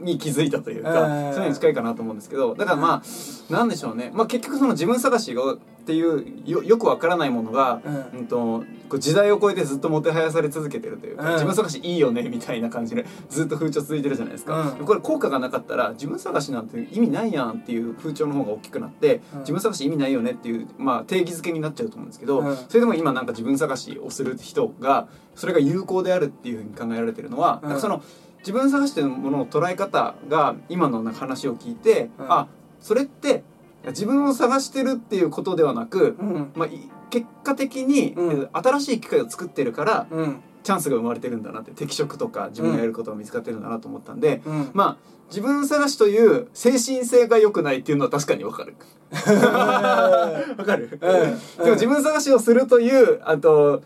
[0.05, 8.21] に気づいたというか、そういうのに近いかなと思うんですけどだからまあなんでしょうね、まあ、結局その自分探しがっていうよよくわからないものが、うん。
[8.21, 11.33] うん、とこう時代を超えてずっともてはやされ続けてるというか、うん。
[11.35, 14.87] 自分探しいいよねみたいな感じでずっと風潮続いてるじゃないですか、うん。
[14.87, 19.39] これ効果がなかったら自分探しなんて意味ないやんっていう風潮の方が大きくなって、うん。
[19.41, 22.57] 自分探し意味ないよねっていう、まあ、定義づけになっちゃうと思うんですけど、うん。
[22.57, 27.69] それでも今なんか自分探しをする人がそれが有効であるっていうふうに考えられてるのは、うん。
[27.69, 28.03] なんかその
[28.45, 32.33] 自分探してるものの捉え方が今の話を聞いて、うん。
[32.33, 32.47] あ
[32.79, 33.43] それって
[33.87, 36.53] 自分を探してるっていうことではなく、うん。
[36.55, 38.49] まあ、い結果的に、うん。
[38.53, 40.43] 新しい機会を作ってるからうん。
[40.63, 44.71] チャンスが生まれてるんだなって適職とか自分がやることが見つかってるんだなと思ったんで、うん。
[44.73, 48.75] まあ自分探しという精神性が良くないっていうのは確かにわかる。
[49.15, 51.65] わかる、うん。
[51.65, 53.83] でも自分探しをするというあと、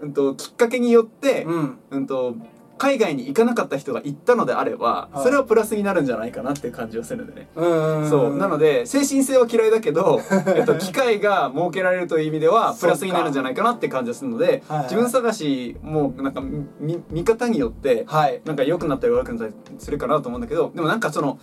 [0.00, 1.78] うん、ときっかけによって、うん。
[1.90, 2.36] うん、と
[2.78, 5.22] 海外に行かなかった人が行ったのであれば、はい。
[5.22, 7.48] それはプラスになるんじゃないかなっていう感じはするんでね。
[7.54, 8.36] うんそう。
[8.36, 10.20] なので精神性は嫌いだけど、
[10.54, 16.40] えっと、機会が設けられるという意味ではプラスになるんじゃないかなって感じがするので、自分探しもなんか
[16.80, 18.40] み見方によってはい。
[18.44, 21.38] なんか良くなったり悪くなったりするかなと思うんだけどでもなんかその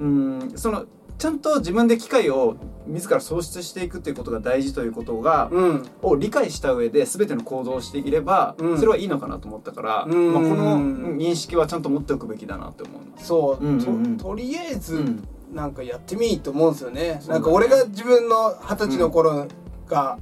[0.00, 0.84] うんその
[1.18, 5.88] ちゃんと自分で機会を自ら創出していくっていうことが大事ということが、うん。
[6.02, 8.76] を理解した上で全ての行動をしていれば、うん。
[8.78, 10.32] それはいいのかなと思ったから、うん。
[10.34, 10.80] まあ、この
[11.16, 14.16] 認識はちゃんと持っておくべきだなって思うそう、うんうんうん。
[14.16, 15.28] ととりあえず、うん。
[15.54, 17.22] なんかやってみいと思うんですよね。
[17.28, 19.46] なんか俺が自分の二十歳の頃
[19.88, 20.18] が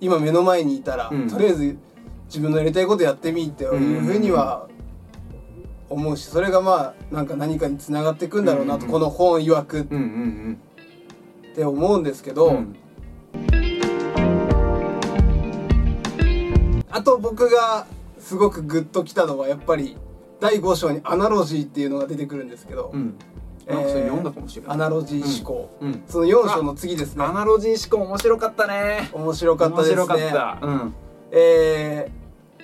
[0.00, 1.28] 今目の前にいたら、うん。
[1.28, 1.76] とりあえず
[2.26, 4.68] 自分のやりたいことやってみいっていうふうには
[5.90, 9.86] 思うしそれがまあなんか何かにつながっていくんだろうなと、うんうんこの本曰く。
[9.90, 10.60] うんうん
[11.50, 12.56] って思うんですけど、うん。
[12.56, 12.76] うん
[16.92, 17.86] あと僕が
[18.18, 19.96] すごくグッときたのはやっぱり
[20.40, 23.14] 第5章にアナロジーっていうのが出てくるんですけど、うん。
[23.66, 26.02] なんかそれ読んだかもしれない、アナロジー思考、うん。
[26.06, 27.24] その4章の次ですね。
[27.24, 29.08] アナロジー思考面白かったね。
[29.12, 29.96] 面白かったですね。
[29.96, 30.94] 面白かった、うん。
[31.30, 32.19] えー、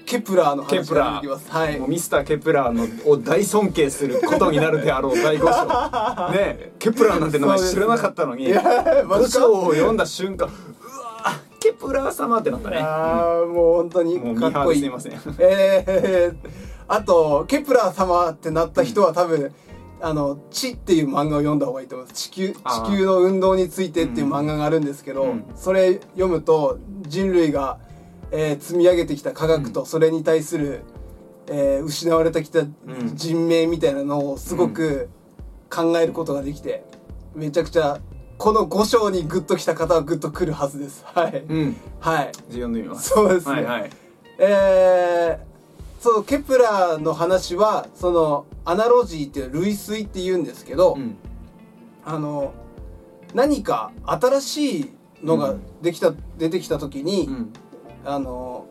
[0.06, 1.50] ケプラーの話ケプラー。
[1.50, 1.78] はい。
[1.78, 8.62] もうミスター・ケプラーのを大尊敬することになるであろう第5章ねケプラーなんて名前知らなかったのにいや
[9.06, 12.78] マジか5章を読んだ瞬間うわケプラー様ってなったね。
[12.78, 14.80] あーもう本当にかっこいい。
[14.80, 15.12] すいません。
[15.38, 16.36] えー、
[16.86, 19.52] あとケプラー様ってなった人は多分、
[20.00, 22.28] あの「地」っていう漫画を読んだ方がいいと思います。
[22.28, 22.56] チ地
[22.98, 25.44] 球の運動についてっていう漫画があるんですけど、うん。
[25.56, 27.78] それ読むと人類が、
[28.30, 30.82] えー積み上げてきた科学とそれに対する、
[31.48, 32.60] えー失われてきた
[33.14, 35.08] 人命みたいなのをすごく
[35.70, 36.84] 考えることができて
[37.34, 38.00] めちゃくちゃ
[38.38, 41.04] この5章にグッときた方はグッとくるはずです。
[41.06, 41.76] はい、うん。
[42.00, 42.32] はい。
[42.48, 43.08] 読んでみます。
[43.10, 43.90] そうですね、はいはい。
[44.38, 51.16] えー、そうケプラーの話はそのアナロジーっていう類推って言うんですけど、うん。
[52.04, 52.52] あの
[53.34, 54.90] 何か新しい
[55.22, 57.52] のができた、出てきた時に、うん
[58.06, 58.66] あの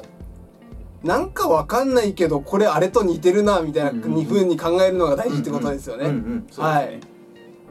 [1.03, 6.05] なんかわかんないけどこれあれと似てるなみたいなうんうに考えるのが大事ってことですよね。
[6.05, 6.65] うんうんそう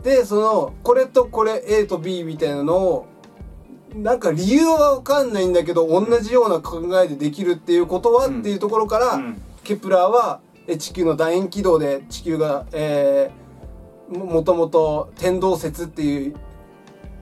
[0.04, 3.06] でそのこれとこれ A と B みたいなのを
[3.94, 8.40] なんか理由はわかんないんだけど同じような考えでできるっていうことは、うん。
[8.40, 9.40] っていうところから、うん。
[9.62, 16.34] ケプラーはえ地球の楕円軌道で地球が、えー、ももともと天動説っていう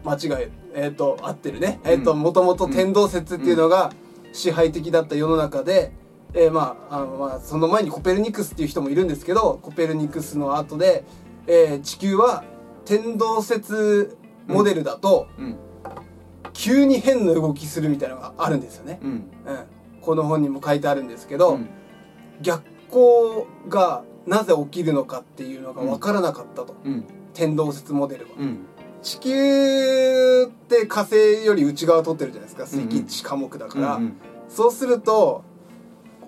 [0.05, 1.79] 間違いえっ、と合ってるね。
[1.85, 2.21] えっ、とうん。
[2.21, 3.93] もともと天動説っていうのが
[4.33, 5.93] 支配的だった世の中で、
[6.35, 11.05] えーまああのまあその前にコペルニクスっていう人もいるんですけどコペルニクスの後で、
[11.47, 12.45] えー地球は
[12.85, 14.17] 天動説
[14.47, 15.57] モデルだと、うん。
[16.53, 18.99] 急に変な動きするみたいなのがあるんですよね。
[19.03, 19.11] うん。
[19.11, 19.29] うん、
[20.01, 21.69] この本にも書いてあるんですけど、うん。
[22.43, 27.05] 逆光がなぜ起きるのかっていうのが分からなかったと、うん。
[27.35, 28.67] 天動説モデルは、うん
[29.03, 32.65] 地球って火星より内側通ってるじゃないですか。
[32.73, 32.87] うんうん。
[32.99, 34.17] 赤地科目だから、うん
[34.49, 35.45] そうすると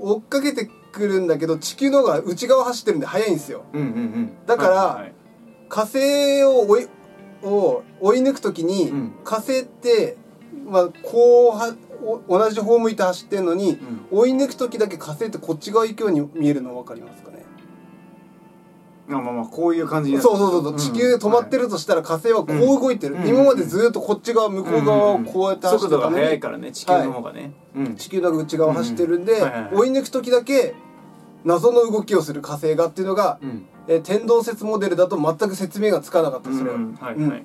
[0.00, 3.64] 追っかけてくるんだけど地球の方が内側走ってるんで速いんですよ。
[3.74, 4.32] うんうんうん。
[4.46, 5.12] だからはいはい
[5.68, 6.88] 火星を追い
[7.42, 9.12] を追い抜く時に、うん。
[9.24, 10.16] 火星って、
[10.66, 11.74] まあ、こうは
[12.28, 14.18] お同じ方向いて走ってんのに、うん。
[14.18, 17.30] 追い抜く時だけ火星ってこっち側行くように見えるの分かりますか？
[17.30, 17.33] ね
[19.06, 23.26] まあまあまあこういう感じそうそうそうそう、地球止まってるるとしたら火星はこう動いてる、うん。
[23.26, 27.52] 今までずっとこっち側向こう側をこうやって走ってたのに、速度が速いからね地球の方がね。
[27.76, 27.96] うん。
[27.96, 30.74] 地球の内側を走ってるんで、追い抜く時だけ
[31.44, 33.66] 謎の動きをする火星がっていうのが、うん。
[33.86, 36.50] えー天動説モデルだと全く説明がつかなかった。
[36.50, 36.94] それは、うん。
[36.94, 37.44] はい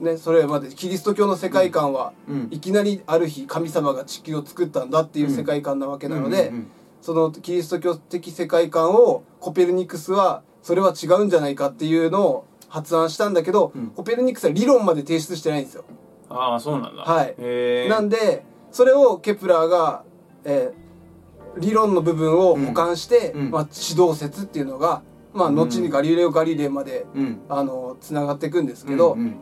[0.00, 2.48] ね、それまでキリスト教の世界観は、うん。
[2.50, 6.52] いきなりある日神様が地球を作ったんだっていう世界観なわけなので、
[7.00, 13.86] そのキリスト教的世界観をコペルニクスはそれは違うんじゃないかっていうのを発案したんだけど、うん。
[13.86, 15.84] コペルニクスは理論まで提出してないんですよ。
[16.28, 17.04] ああそうなんだ。
[17.04, 17.28] はい。
[17.38, 17.88] へえ。
[17.88, 20.02] なんでそれをケプラーが、
[20.44, 23.40] えー理論の部分を補完して、うん。
[23.46, 23.50] うん。
[23.50, 25.00] まあ、指導説っていうのが、
[25.32, 25.54] まあ、うん。
[25.54, 27.40] 後にガリレオ・ガリレイまでうん。
[27.48, 29.36] あのつながっていくんですけど、うんうん。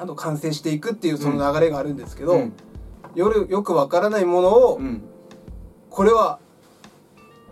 [0.00, 2.52] あの完成していくっていうその流れがあるんですけど、うん。
[3.14, 5.02] 夜よくわからないものを、うん。
[5.88, 6.40] これは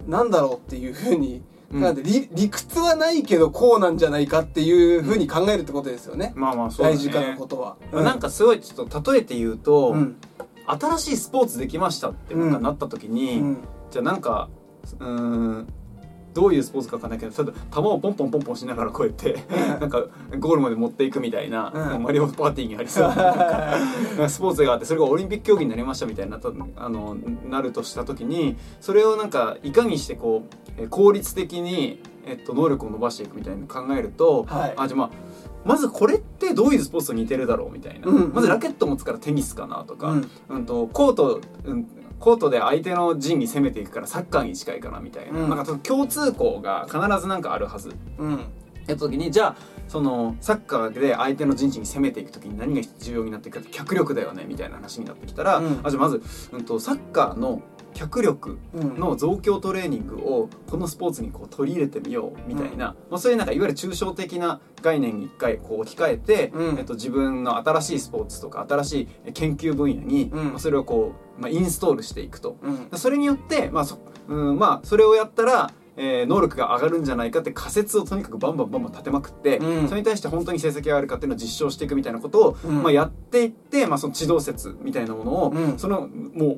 [0.08, 6.96] 何だろうっていうふうにうんなんで理理屈はないけどこうなんじゃないかっていうふうに考えるってことですよね、まあまあそうだね。
[6.96, 10.16] 大事かなことは、まあなんかすごいちょっと例えて言うと、うん。
[10.66, 13.56] 新しいスポーツできましたってなんかなった時うに、ん。
[13.90, 14.48] じゃあなんか
[15.00, 15.66] うーん
[16.32, 19.44] どういうスポーツかわかんないけどただ球をポンポンポンポンしながらこうやって
[19.80, 20.04] なんか
[20.38, 22.02] ゴールまで持っていくみたいな、うん。
[22.02, 23.08] マリオパーティーにありそう。
[24.18, 27.16] なスポーツがあってそれがオリンピック競技になりましたみたいになったあの
[27.48, 34.74] なるとした時にそれをなんかいかにしてこうえー効率的に、えっと、能力を伸ばしていくみたいに考えると、はい。
[34.76, 35.10] あじゃあまあ
[35.64, 38.32] まずこれってどういうスポーツと似てるだろうみたいな、うんうん。
[38.32, 40.30] まずラケット持つからテニスかなとか、うん。
[40.48, 41.86] うんとコート、うん、
[42.20, 45.48] コートで相手の陣に攻めていくからサッカーに近いかなみたいな,、うん。
[45.48, 47.92] なんかその共通項が必ずなんかあるはず。
[48.18, 48.38] うん。
[48.86, 49.56] やった時にじゃあ
[49.88, 55.80] そのサッカーで相手の陣地に攻めていく時に何が重要になっていくかって脚力だよねみたいな話になってきたら、うん。
[55.82, 57.62] あじゃあまず、うん、とサッカーの
[57.94, 58.98] 脚力うん。
[58.98, 66.78] の増強トレーニングをこのスポーツにこう取り入れてみようみたいな、まあ、そういうなんかいわゆる抽象的な概念に一回こう置き換えて、うん。
[66.78, 70.44] えっと、自分の新しいスポーツとか新しい研究分野に、うん。
[70.50, 72.56] まあそれをこう、まあ、インストールしていくと。
[72.62, 72.98] うん。
[72.98, 73.98] それによって、まあそ
[74.28, 79.88] うんまあ、それをやったら、えー能力が上がるんじゃないかって仮説をとにかくバンバンバンバン立てまくって、うん。
[79.88, 82.82] それに対して本当に成績が上がるかっていうのを実証していくみたいなことを、うん。
[82.82, 85.78] まあ、やっていって、まあ、その地動説みたいなものを、うん。
[85.78, 86.56] そのもう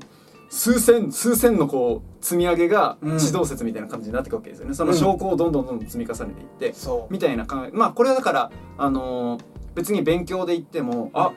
[0.52, 3.18] 数千数千のこう積み上げがうん。
[3.18, 4.74] 地動説みたいな感じになっていくわけですよね。
[4.74, 11.32] その証拠をどんどんどんどん積み重ねていって、そみたいな考えまあこれはだからあのー別に勉強で言ってもあ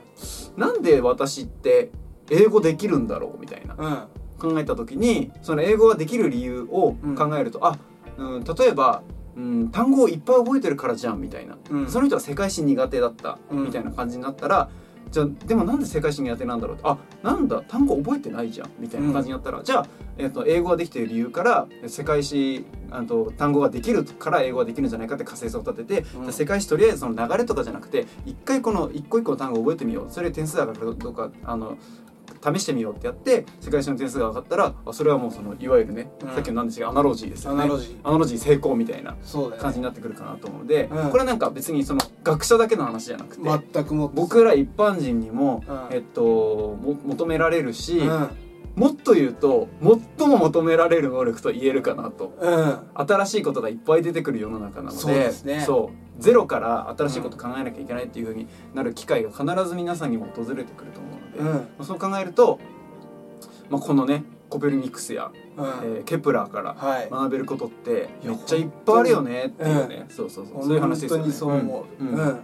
[0.58, 1.90] なんで私って
[2.30, 3.76] 英語できるんだろうみたいな。
[3.78, 4.52] ううん。
[4.54, 7.80] 考えた時にその英語ができる理由を考えると、あ、
[8.18, 9.02] うん、例えば、
[9.38, 11.88] うん、単語をいっぱい覚えてるからじゃんみたいな、うん。
[11.90, 13.64] その人は世界史苦手だったうん。
[13.64, 14.70] みたいな感じになったら、
[15.12, 18.72] じゃあでもなんで世界史苦手なんだろうあなんだ単語覚えてないじゃん。
[18.80, 19.88] みたいな感じになったら、じゃあ、
[20.18, 26.34] えっと英語ができている理由から世界史あと単語ができるから英語ができるんじゃないかって仮説を立てて、うん。
[26.34, 30.12] 世界史とりあえずその流れとかじゃなくて一回この一個一個の単語を覚えてみよう。
[30.12, 31.78] それで点数上がるかどうかあの
[32.54, 36.30] 試してみようってやって世界史の点数が上がったらあそれはもうそのいわゆるね、うん。
[36.30, 37.64] さっきの何でしたアナロジーですよね。
[37.64, 38.08] アナロジー。
[38.08, 39.16] アナロジー思考みたいな
[39.60, 41.10] 感じになってくるかなと思うので、うん。
[41.10, 45.88] これはなんか別にその学者だけの話じゃなくて、全くも僕ら一般人にも、うん。
[45.92, 48.30] えっと、も求められるし、うん。
[48.76, 49.70] もっと言うと
[50.18, 52.34] 最も求められる能力と言えるかなと。
[52.40, 52.80] うん。
[52.94, 55.62] 新しいことがいっぱい出てくる世の中なのでそうですね。
[55.62, 61.48] そうゼロから新しいこと考えなきゃいけないっていうふうになる機会が必ず皆さんにも訪れてくると思うので、うん。
[61.48, 62.60] まあそう考えると、
[63.70, 65.66] まあ、このねコペルニクスや、うん。
[65.66, 67.10] えーケプラーからはい。
[67.10, 70.64] 学べることってめっちゃいっぱいあるよねっていうね、そうそうそう。
[70.64, 71.24] そういう話ですよね。
[71.24, 72.08] 本当にそう思う、ん。
[72.08, 72.40] うん。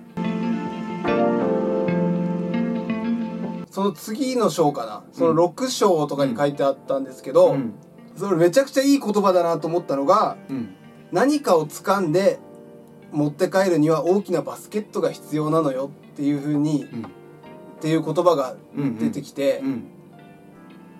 [3.69, 5.03] その次の章かな。
[5.13, 7.73] その6章とかに書いてあったんですけど、うん。
[8.17, 10.75] それめちゃくちゃいい言葉だなと思ったのがうん。
[11.13, 12.39] 何かを掴んで
[13.11, 17.01] 持って帰るには大きなバスケットが必要なのよっていう風に、うん。
[17.01, 17.03] っ
[17.81, 19.83] ていう言葉がうん出てきて、うん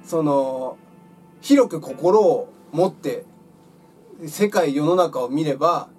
[0.04, 0.78] その
[1.41, 3.24] 広く心を持って
[4.26, 5.89] 世界世の中を見れば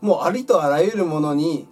[0.00, 1.68] もうありとあらゆるものに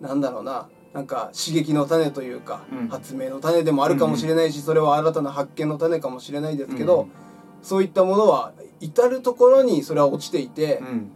[0.00, 2.88] なんだろうななんか刺激の種というか、うん。
[2.88, 7.06] 発明の種でもあるかもしれないし、それは新たな発見の種かもしれないですけど、
[7.62, 11.12] そういったものは至る所にそれは落ちていて、うん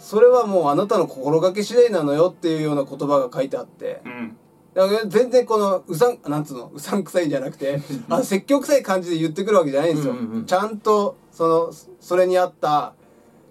[0.00, 4.00] それはもうあなたの心がけ次第なのよっていうような言葉が書いてあって。
[4.04, 4.36] うん。
[4.74, 6.70] だから全然このうさんなんつうの？
[6.74, 10.46] うさんくさいじゃなくてあ説教臭い感じで言ってくるわけじゃないんですよ、うんうんうん。
[10.46, 12.94] ちゃんとそのそれに合った、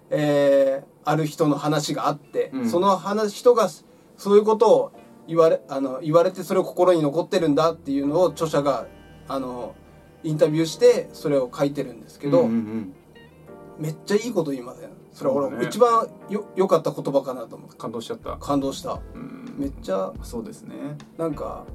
[0.10, 2.70] えーある人の話があって、うん。
[2.70, 3.68] その話人が
[4.18, 4.92] そういうことを
[5.28, 8.86] 言われあの言われてそれを心に残ってるんだっていうのを著者が
[9.28, 9.76] あの
[10.24, 12.94] インタビューしてそれを書いてるんですけど、うんうん。
[13.80, 14.90] めっちゃいいこと言いません？
[15.12, 17.78] それは俺、ね一番よ良かった言葉かなと思って。
[17.78, 18.38] 感動しちゃった。
[18.38, 19.00] 感動した。
[19.16, 19.56] うん。
[19.58, 20.76] めっちゃそうですね。
[21.18, 21.66] なんか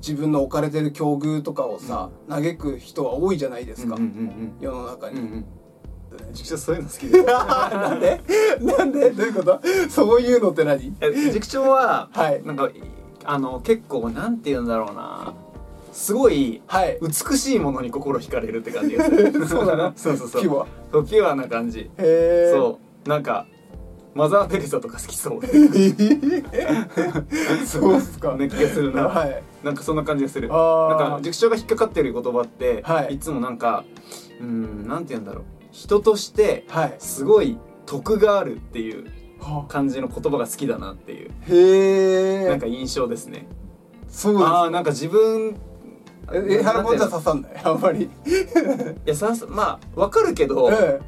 [0.00, 5.32] 自分の置かれてる境遇とかをさ、嘆く人は多いじゃないですか、うんうんうん世の中に、うんうん。
[5.32, 5.44] うん
[6.32, 7.22] 実はそういうの好きで。
[7.22, 8.20] なんで？
[8.60, 9.10] なんで？
[9.10, 9.60] どういうこと？
[9.88, 10.92] そういうのって何？
[11.00, 12.42] え塾長ははい。
[12.44, 12.68] なんか
[13.24, 15.34] あの結構なんて言うんだろうな
[15.92, 19.46] すごいはい美しいものに心惹かれるって感じがする。
[19.46, 19.92] そうだな。
[19.96, 20.42] そうそうそう。
[20.42, 20.66] ピュア。
[20.92, 21.80] そうピュアな感じ。
[21.80, 23.46] へえそうなんか
[24.14, 25.40] マザー・テレサとか好きそう。
[27.64, 28.34] そうっすか。
[28.36, 29.42] な気がするな、はい。
[29.62, 30.48] なんかそんな感じがする。
[30.48, 30.58] なん
[30.98, 33.14] か塾長が引っかかってる言葉って、はい。
[33.14, 33.84] いつもなんか
[34.40, 35.44] うんなんて言うんだろう。
[35.70, 36.94] 人としてはい。
[36.98, 39.06] すごい徳があるっていう
[39.38, 41.30] は感じの言葉が好きだなっていう。
[41.48, 43.46] へえなんか印象ですね。
[44.08, 45.54] そうですああなんか自分
[46.32, 47.52] ええ腹ポンじゃ刺さんない？
[47.62, 48.04] あんまり。
[48.04, 48.08] い
[49.04, 51.00] やさまあわかるけど、え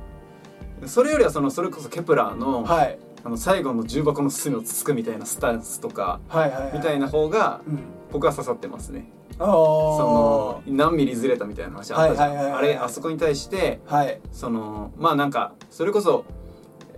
[0.87, 2.99] それよりはそのそれこそケプラーの,、はい。
[3.25, 6.73] あの最後の重箱の隅をつつくみたいなスタンスとかはいはいはい。
[6.75, 7.79] みたいな方がうん。
[8.13, 9.11] 僕は刺さってますね。
[9.39, 14.21] あその何ミリずれたみたいな話あったじゃん、はいはいはいはいあれあそこに対してあはい。
[14.33, 16.25] そのまあなんかそれこそ、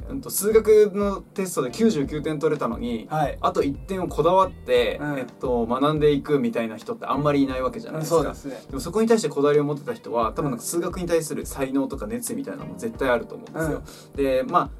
[0.08, 3.38] うんと数学のテストで99点取れたのに、はい。
[3.40, 5.18] あと1点をこだわって、うん。
[5.18, 8.16] えっと、学んでいくみたいな人ってあんまりいないわけじゃないですか。
[8.16, 8.62] そうですね。
[8.68, 13.82] でもそこに対してこだわりを持ってた人は多分なんか数学に対する才能とか熱意みたいなのも絶対あると思うんですよ。
[14.14, 14.70] でまあ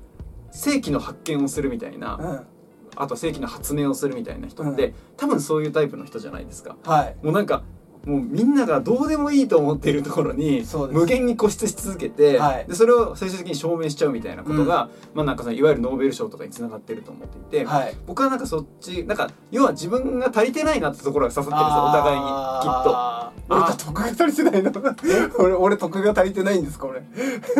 [0.51, 2.41] 世紀の発見をするみたいな、うん。
[2.97, 6.77] あと世紀の発明をするみたいな人って、多分そういうタイプの人じゃないですか。
[6.85, 7.17] はい。
[7.23, 7.65] もうなんか
[8.07, 12.67] もうみんながどうでもいいと思っているところに無限に固執し続けて、はい。
[12.67, 17.95] でそれを最終的に証明しちゃうみたいなことが、まあなんかそのいわゆるノーベル賞とかにつながってると思っていて、はい。
[18.07, 23.25] 僕はなんかそっちなんか要は自分が足りてないなってところが刺さってるんですよお互いにきっと。
[23.47, 24.73] 俺と得が足りてないの？
[25.39, 27.01] 俺俺得が足りてないんですか俺？
[27.01, 27.05] い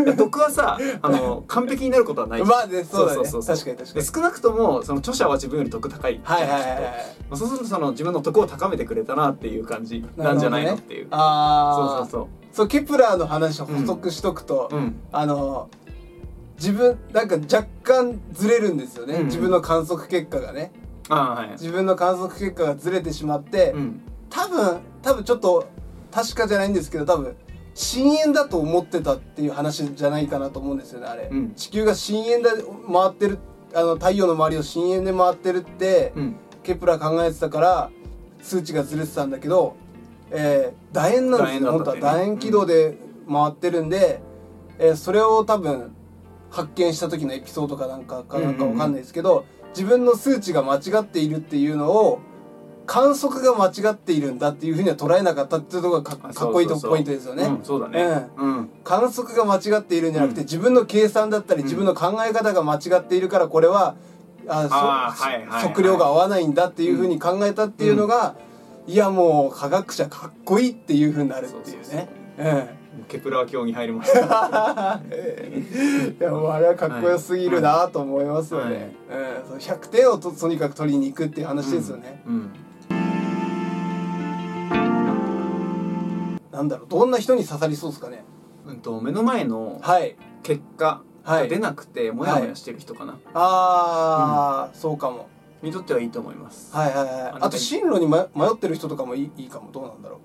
[0.07, 3.25] や僕はさあの完璧になることはないまあねそうだね。
[3.27, 4.07] そうそう確かに確かに。
[4.07, 6.81] で少なくともその著者は自分より得高いはいはいはいはい。
[7.29, 10.05] まあそうするとその自分の得を高めてくれたなっていう感じ。
[10.17, 12.27] なんじゃないのっていう、ああそうそう。
[12.53, 15.01] そうケプラーの話を補足しとくと、そううん。
[15.13, 15.69] あの
[16.57, 19.25] 自分なんか若干ずれるんですよね、うん。
[19.27, 20.73] 自分の観測結果がね。
[21.09, 21.51] ああはい。
[21.51, 24.01] 自分の観測結果がずれてしまって、うん。
[24.31, 25.67] 多分多分ちょっと
[26.13, 27.37] 確かじゃないんですけど多分
[27.75, 31.55] 深淵だと思ってたっていう話じゃないかなと思うんですよねあれ、うん。
[31.55, 32.51] 地球が深淵で
[32.93, 33.39] 回ってる
[33.75, 36.37] あの太陽の周りを深淵で回ってるって、うん。
[36.63, 37.91] ケプラー考えてたから
[38.41, 39.77] 数値がずれてたんだけど、
[40.35, 42.99] えー、楕円なんですよ、本当は楕円軌道で
[43.31, 44.21] 回ってるんで、
[44.79, 45.95] えーそれを多分
[46.51, 52.21] 発見した時のエピソードかなんかかなんかわかんないですけど、自分の数値が間違っているっていうのを
[52.87, 57.45] 観測が間違っているんだっていうふうには捉えなかったっていうところがかっこいいとポイントですよね。
[57.45, 58.29] うん、そうだね。
[58.37, 58.71] うん。
[58.85, 60.47] 観測が間違っているんじゃなくて、うん。
[60.47, 61.67] 自分の計算だったり、うん。
[61.67, 63.97] 自分の考え方が間違っているからこれは
[64.47, 68.37] あそあーはい測量が合わないんだっていうふうに考えたっていうのが、
[68.87, 72.09] いやもう科学者かっこいいっていうふうになるっていうね。
[72.39, 72.69] うん。
[73.09, 75.01] ケプラー教に入りました。
[76.21, 78.95] いやもうあれはかっこよすぎるなと思いますよね。
[79.11, 82.23] うん、そう100点をととにかく取りに行くっていう話ですよね。
[82.27, 82.51] うん。
[86.53, 88.25] なんだろうどんな人に刺さりそうですかね？
[88.67, 90.17] うんと目の前のはい。
[90.43, 91.43] 結果はい。
[91.45, 95.29] が出なくてモヤモヤしてる人かな、ああ、そうかも。
[95.65, 97.33] にとってはいいと思います、はいはいはい。
[97.41, 97.51] あ。
[97.51, 99.73] と進路に迷迷ってる人とかもいいいいかも。
[99.73, 100.21] どうなんだろ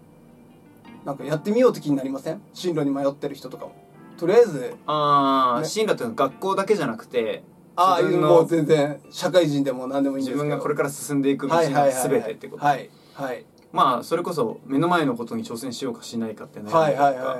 [1.03, 1.07] う。
[1.07, 2.41] なんかやってみようって気になりません？
[2.53, 3.73] 進路に迷ってる人とかも。
[4.17, 5.67] とりあえずああ、ね。
[5.67, 7.43] 進路っていうのは学校だけじゃなくて
[7.75, 10.49] ああ自分のもう全然社会人でも何でもいいんで自すけど。
[10.49, 12.09] 分がこれから進んでいく道のはいはいはいはい。
[12.09, 13.45] 全てってこと、はいはい。
[13.71, 17.35] まあそれこそ目の前のことに挑戦しようかしないかってね、はいはいはいはい。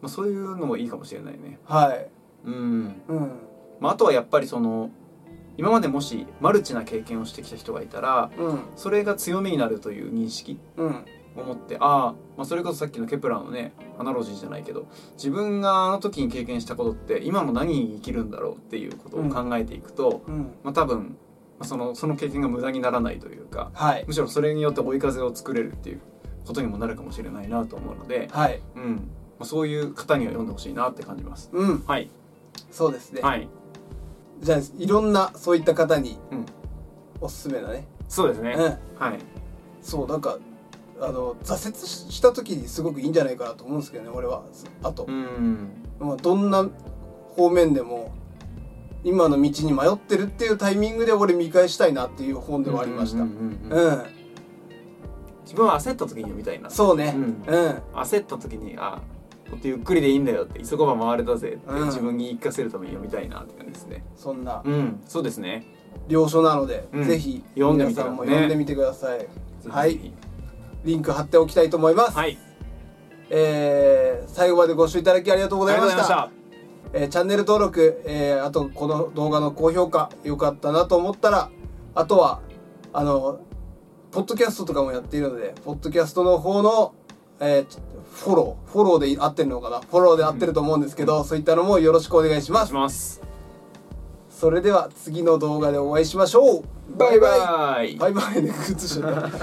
[0.00, 1.60] まあ、そういうのもいいかもしれないね。
[1.64, 2.08] はい。
[2.46, 3.32] うん、うん。
[3.78, 4.90] まあ、あとはやっぱりその
[5.56, 8.60] 今までもしマルチな経験をしてきた人がいたらうん。
[8.76, 11.04] それが強みになるという認識うん。
[11.34, 20.54] を持ってああ、まあ、それこそさっきのケプラーのねアナロジーじゃないけど自分があの時に経験したことって今の何に生きるんだろうっていうことを考えていくと、うん。
[20.62, 21.16] まあ、多分、
[21.58, 24.04] まあ、そのその経験が無駄にならないというかはい。
[24.06, 26.00] むしろそれによって追い風を作れるっていう
[26.44, 28.60] ことにもなるかもしれないなと思うので、はい。
[28.76, 29.10] うん。
[29.38, 31.50] まあ、そういう方には読んでほしいなって感じます。
[31.52, 31.84] うん。
[31.86, 32.10] はい、
[32.70, 33.22] そうですね。
[33.22, 33.48] はい、
[34.42, 36.46] じゃあいろんなそういった方にうん。
[37.20, 37.86] おすすめだね。
[38.08, 38.54] そうですね。
[38.56, 38.62] うん。
[39.02, 39.18] はい、
[39.80, 40.38] そうなんか
[41.00, 44.42] あの挫折した時にすごくいいんじゃないかなと思うんですけどね俺は。
[44.82, 45.68] あと、うん、
[46.00, 46.68] まあ、どんな
[47.36, 48.12] 方面でも
[49.04, 53.22] 今の道に迷ってるっていうタイミングで俺見返したいなっていう本ではありました。
[53.22, 54.22] ううんん。
[55.44, 56.70] 自分は焦った時に読みたいな。
[56.70, 57.14] そうね。
[57.16, 57.22] うん。
[57.22, 57.82] うん。
[57.94, 59.00] 焦った時にあ
[59.56, 61.86] ってゆっくりでいいんだよって急がば回れたぜってうん。
[61.86, 64.04] 自分に言い聞かせるために読みたいなって感じですね。
[64.16, 64.62] そんな。
[64.64, 65.66] うん、そうですね。
[66.08, 67.04] 了承なので、うん。
[67.04, 69.28] ぜひ読んでみて皆さんもね読んでみてください、
[69.68, 70.12] はい。
[70.84, 72.38] リンク貼っておきたいと思います、はい。
[73.30, 76.30] えー最後までご視聴いただきありがとうございました。
[76.92, 81.50] えーチャンネル登録、えーあとこの動画の高評価よかったなと思ったら
[81.94, 82.40] あとは
[82.92, 83.40] あの
[84.10, 86.94] ポッドキャストとかもやっているのでポッドキャストの方の、
[87.44, 87.78] えー
[88.12, 89.80] フォローフォローで合ってるのかな？
[89.80, 92.68] フォローで合ってると思うんですけど、そういったのもよろしくお願いします。
[92.68, 93.20] します。
[94.30, 96.64] それでは次の動画でお会いしましょう。
[96.96, 97.96] バイバイ。
[97.96, 98.42] バイバイ。
[98.42, 99.38] で崩しちゃった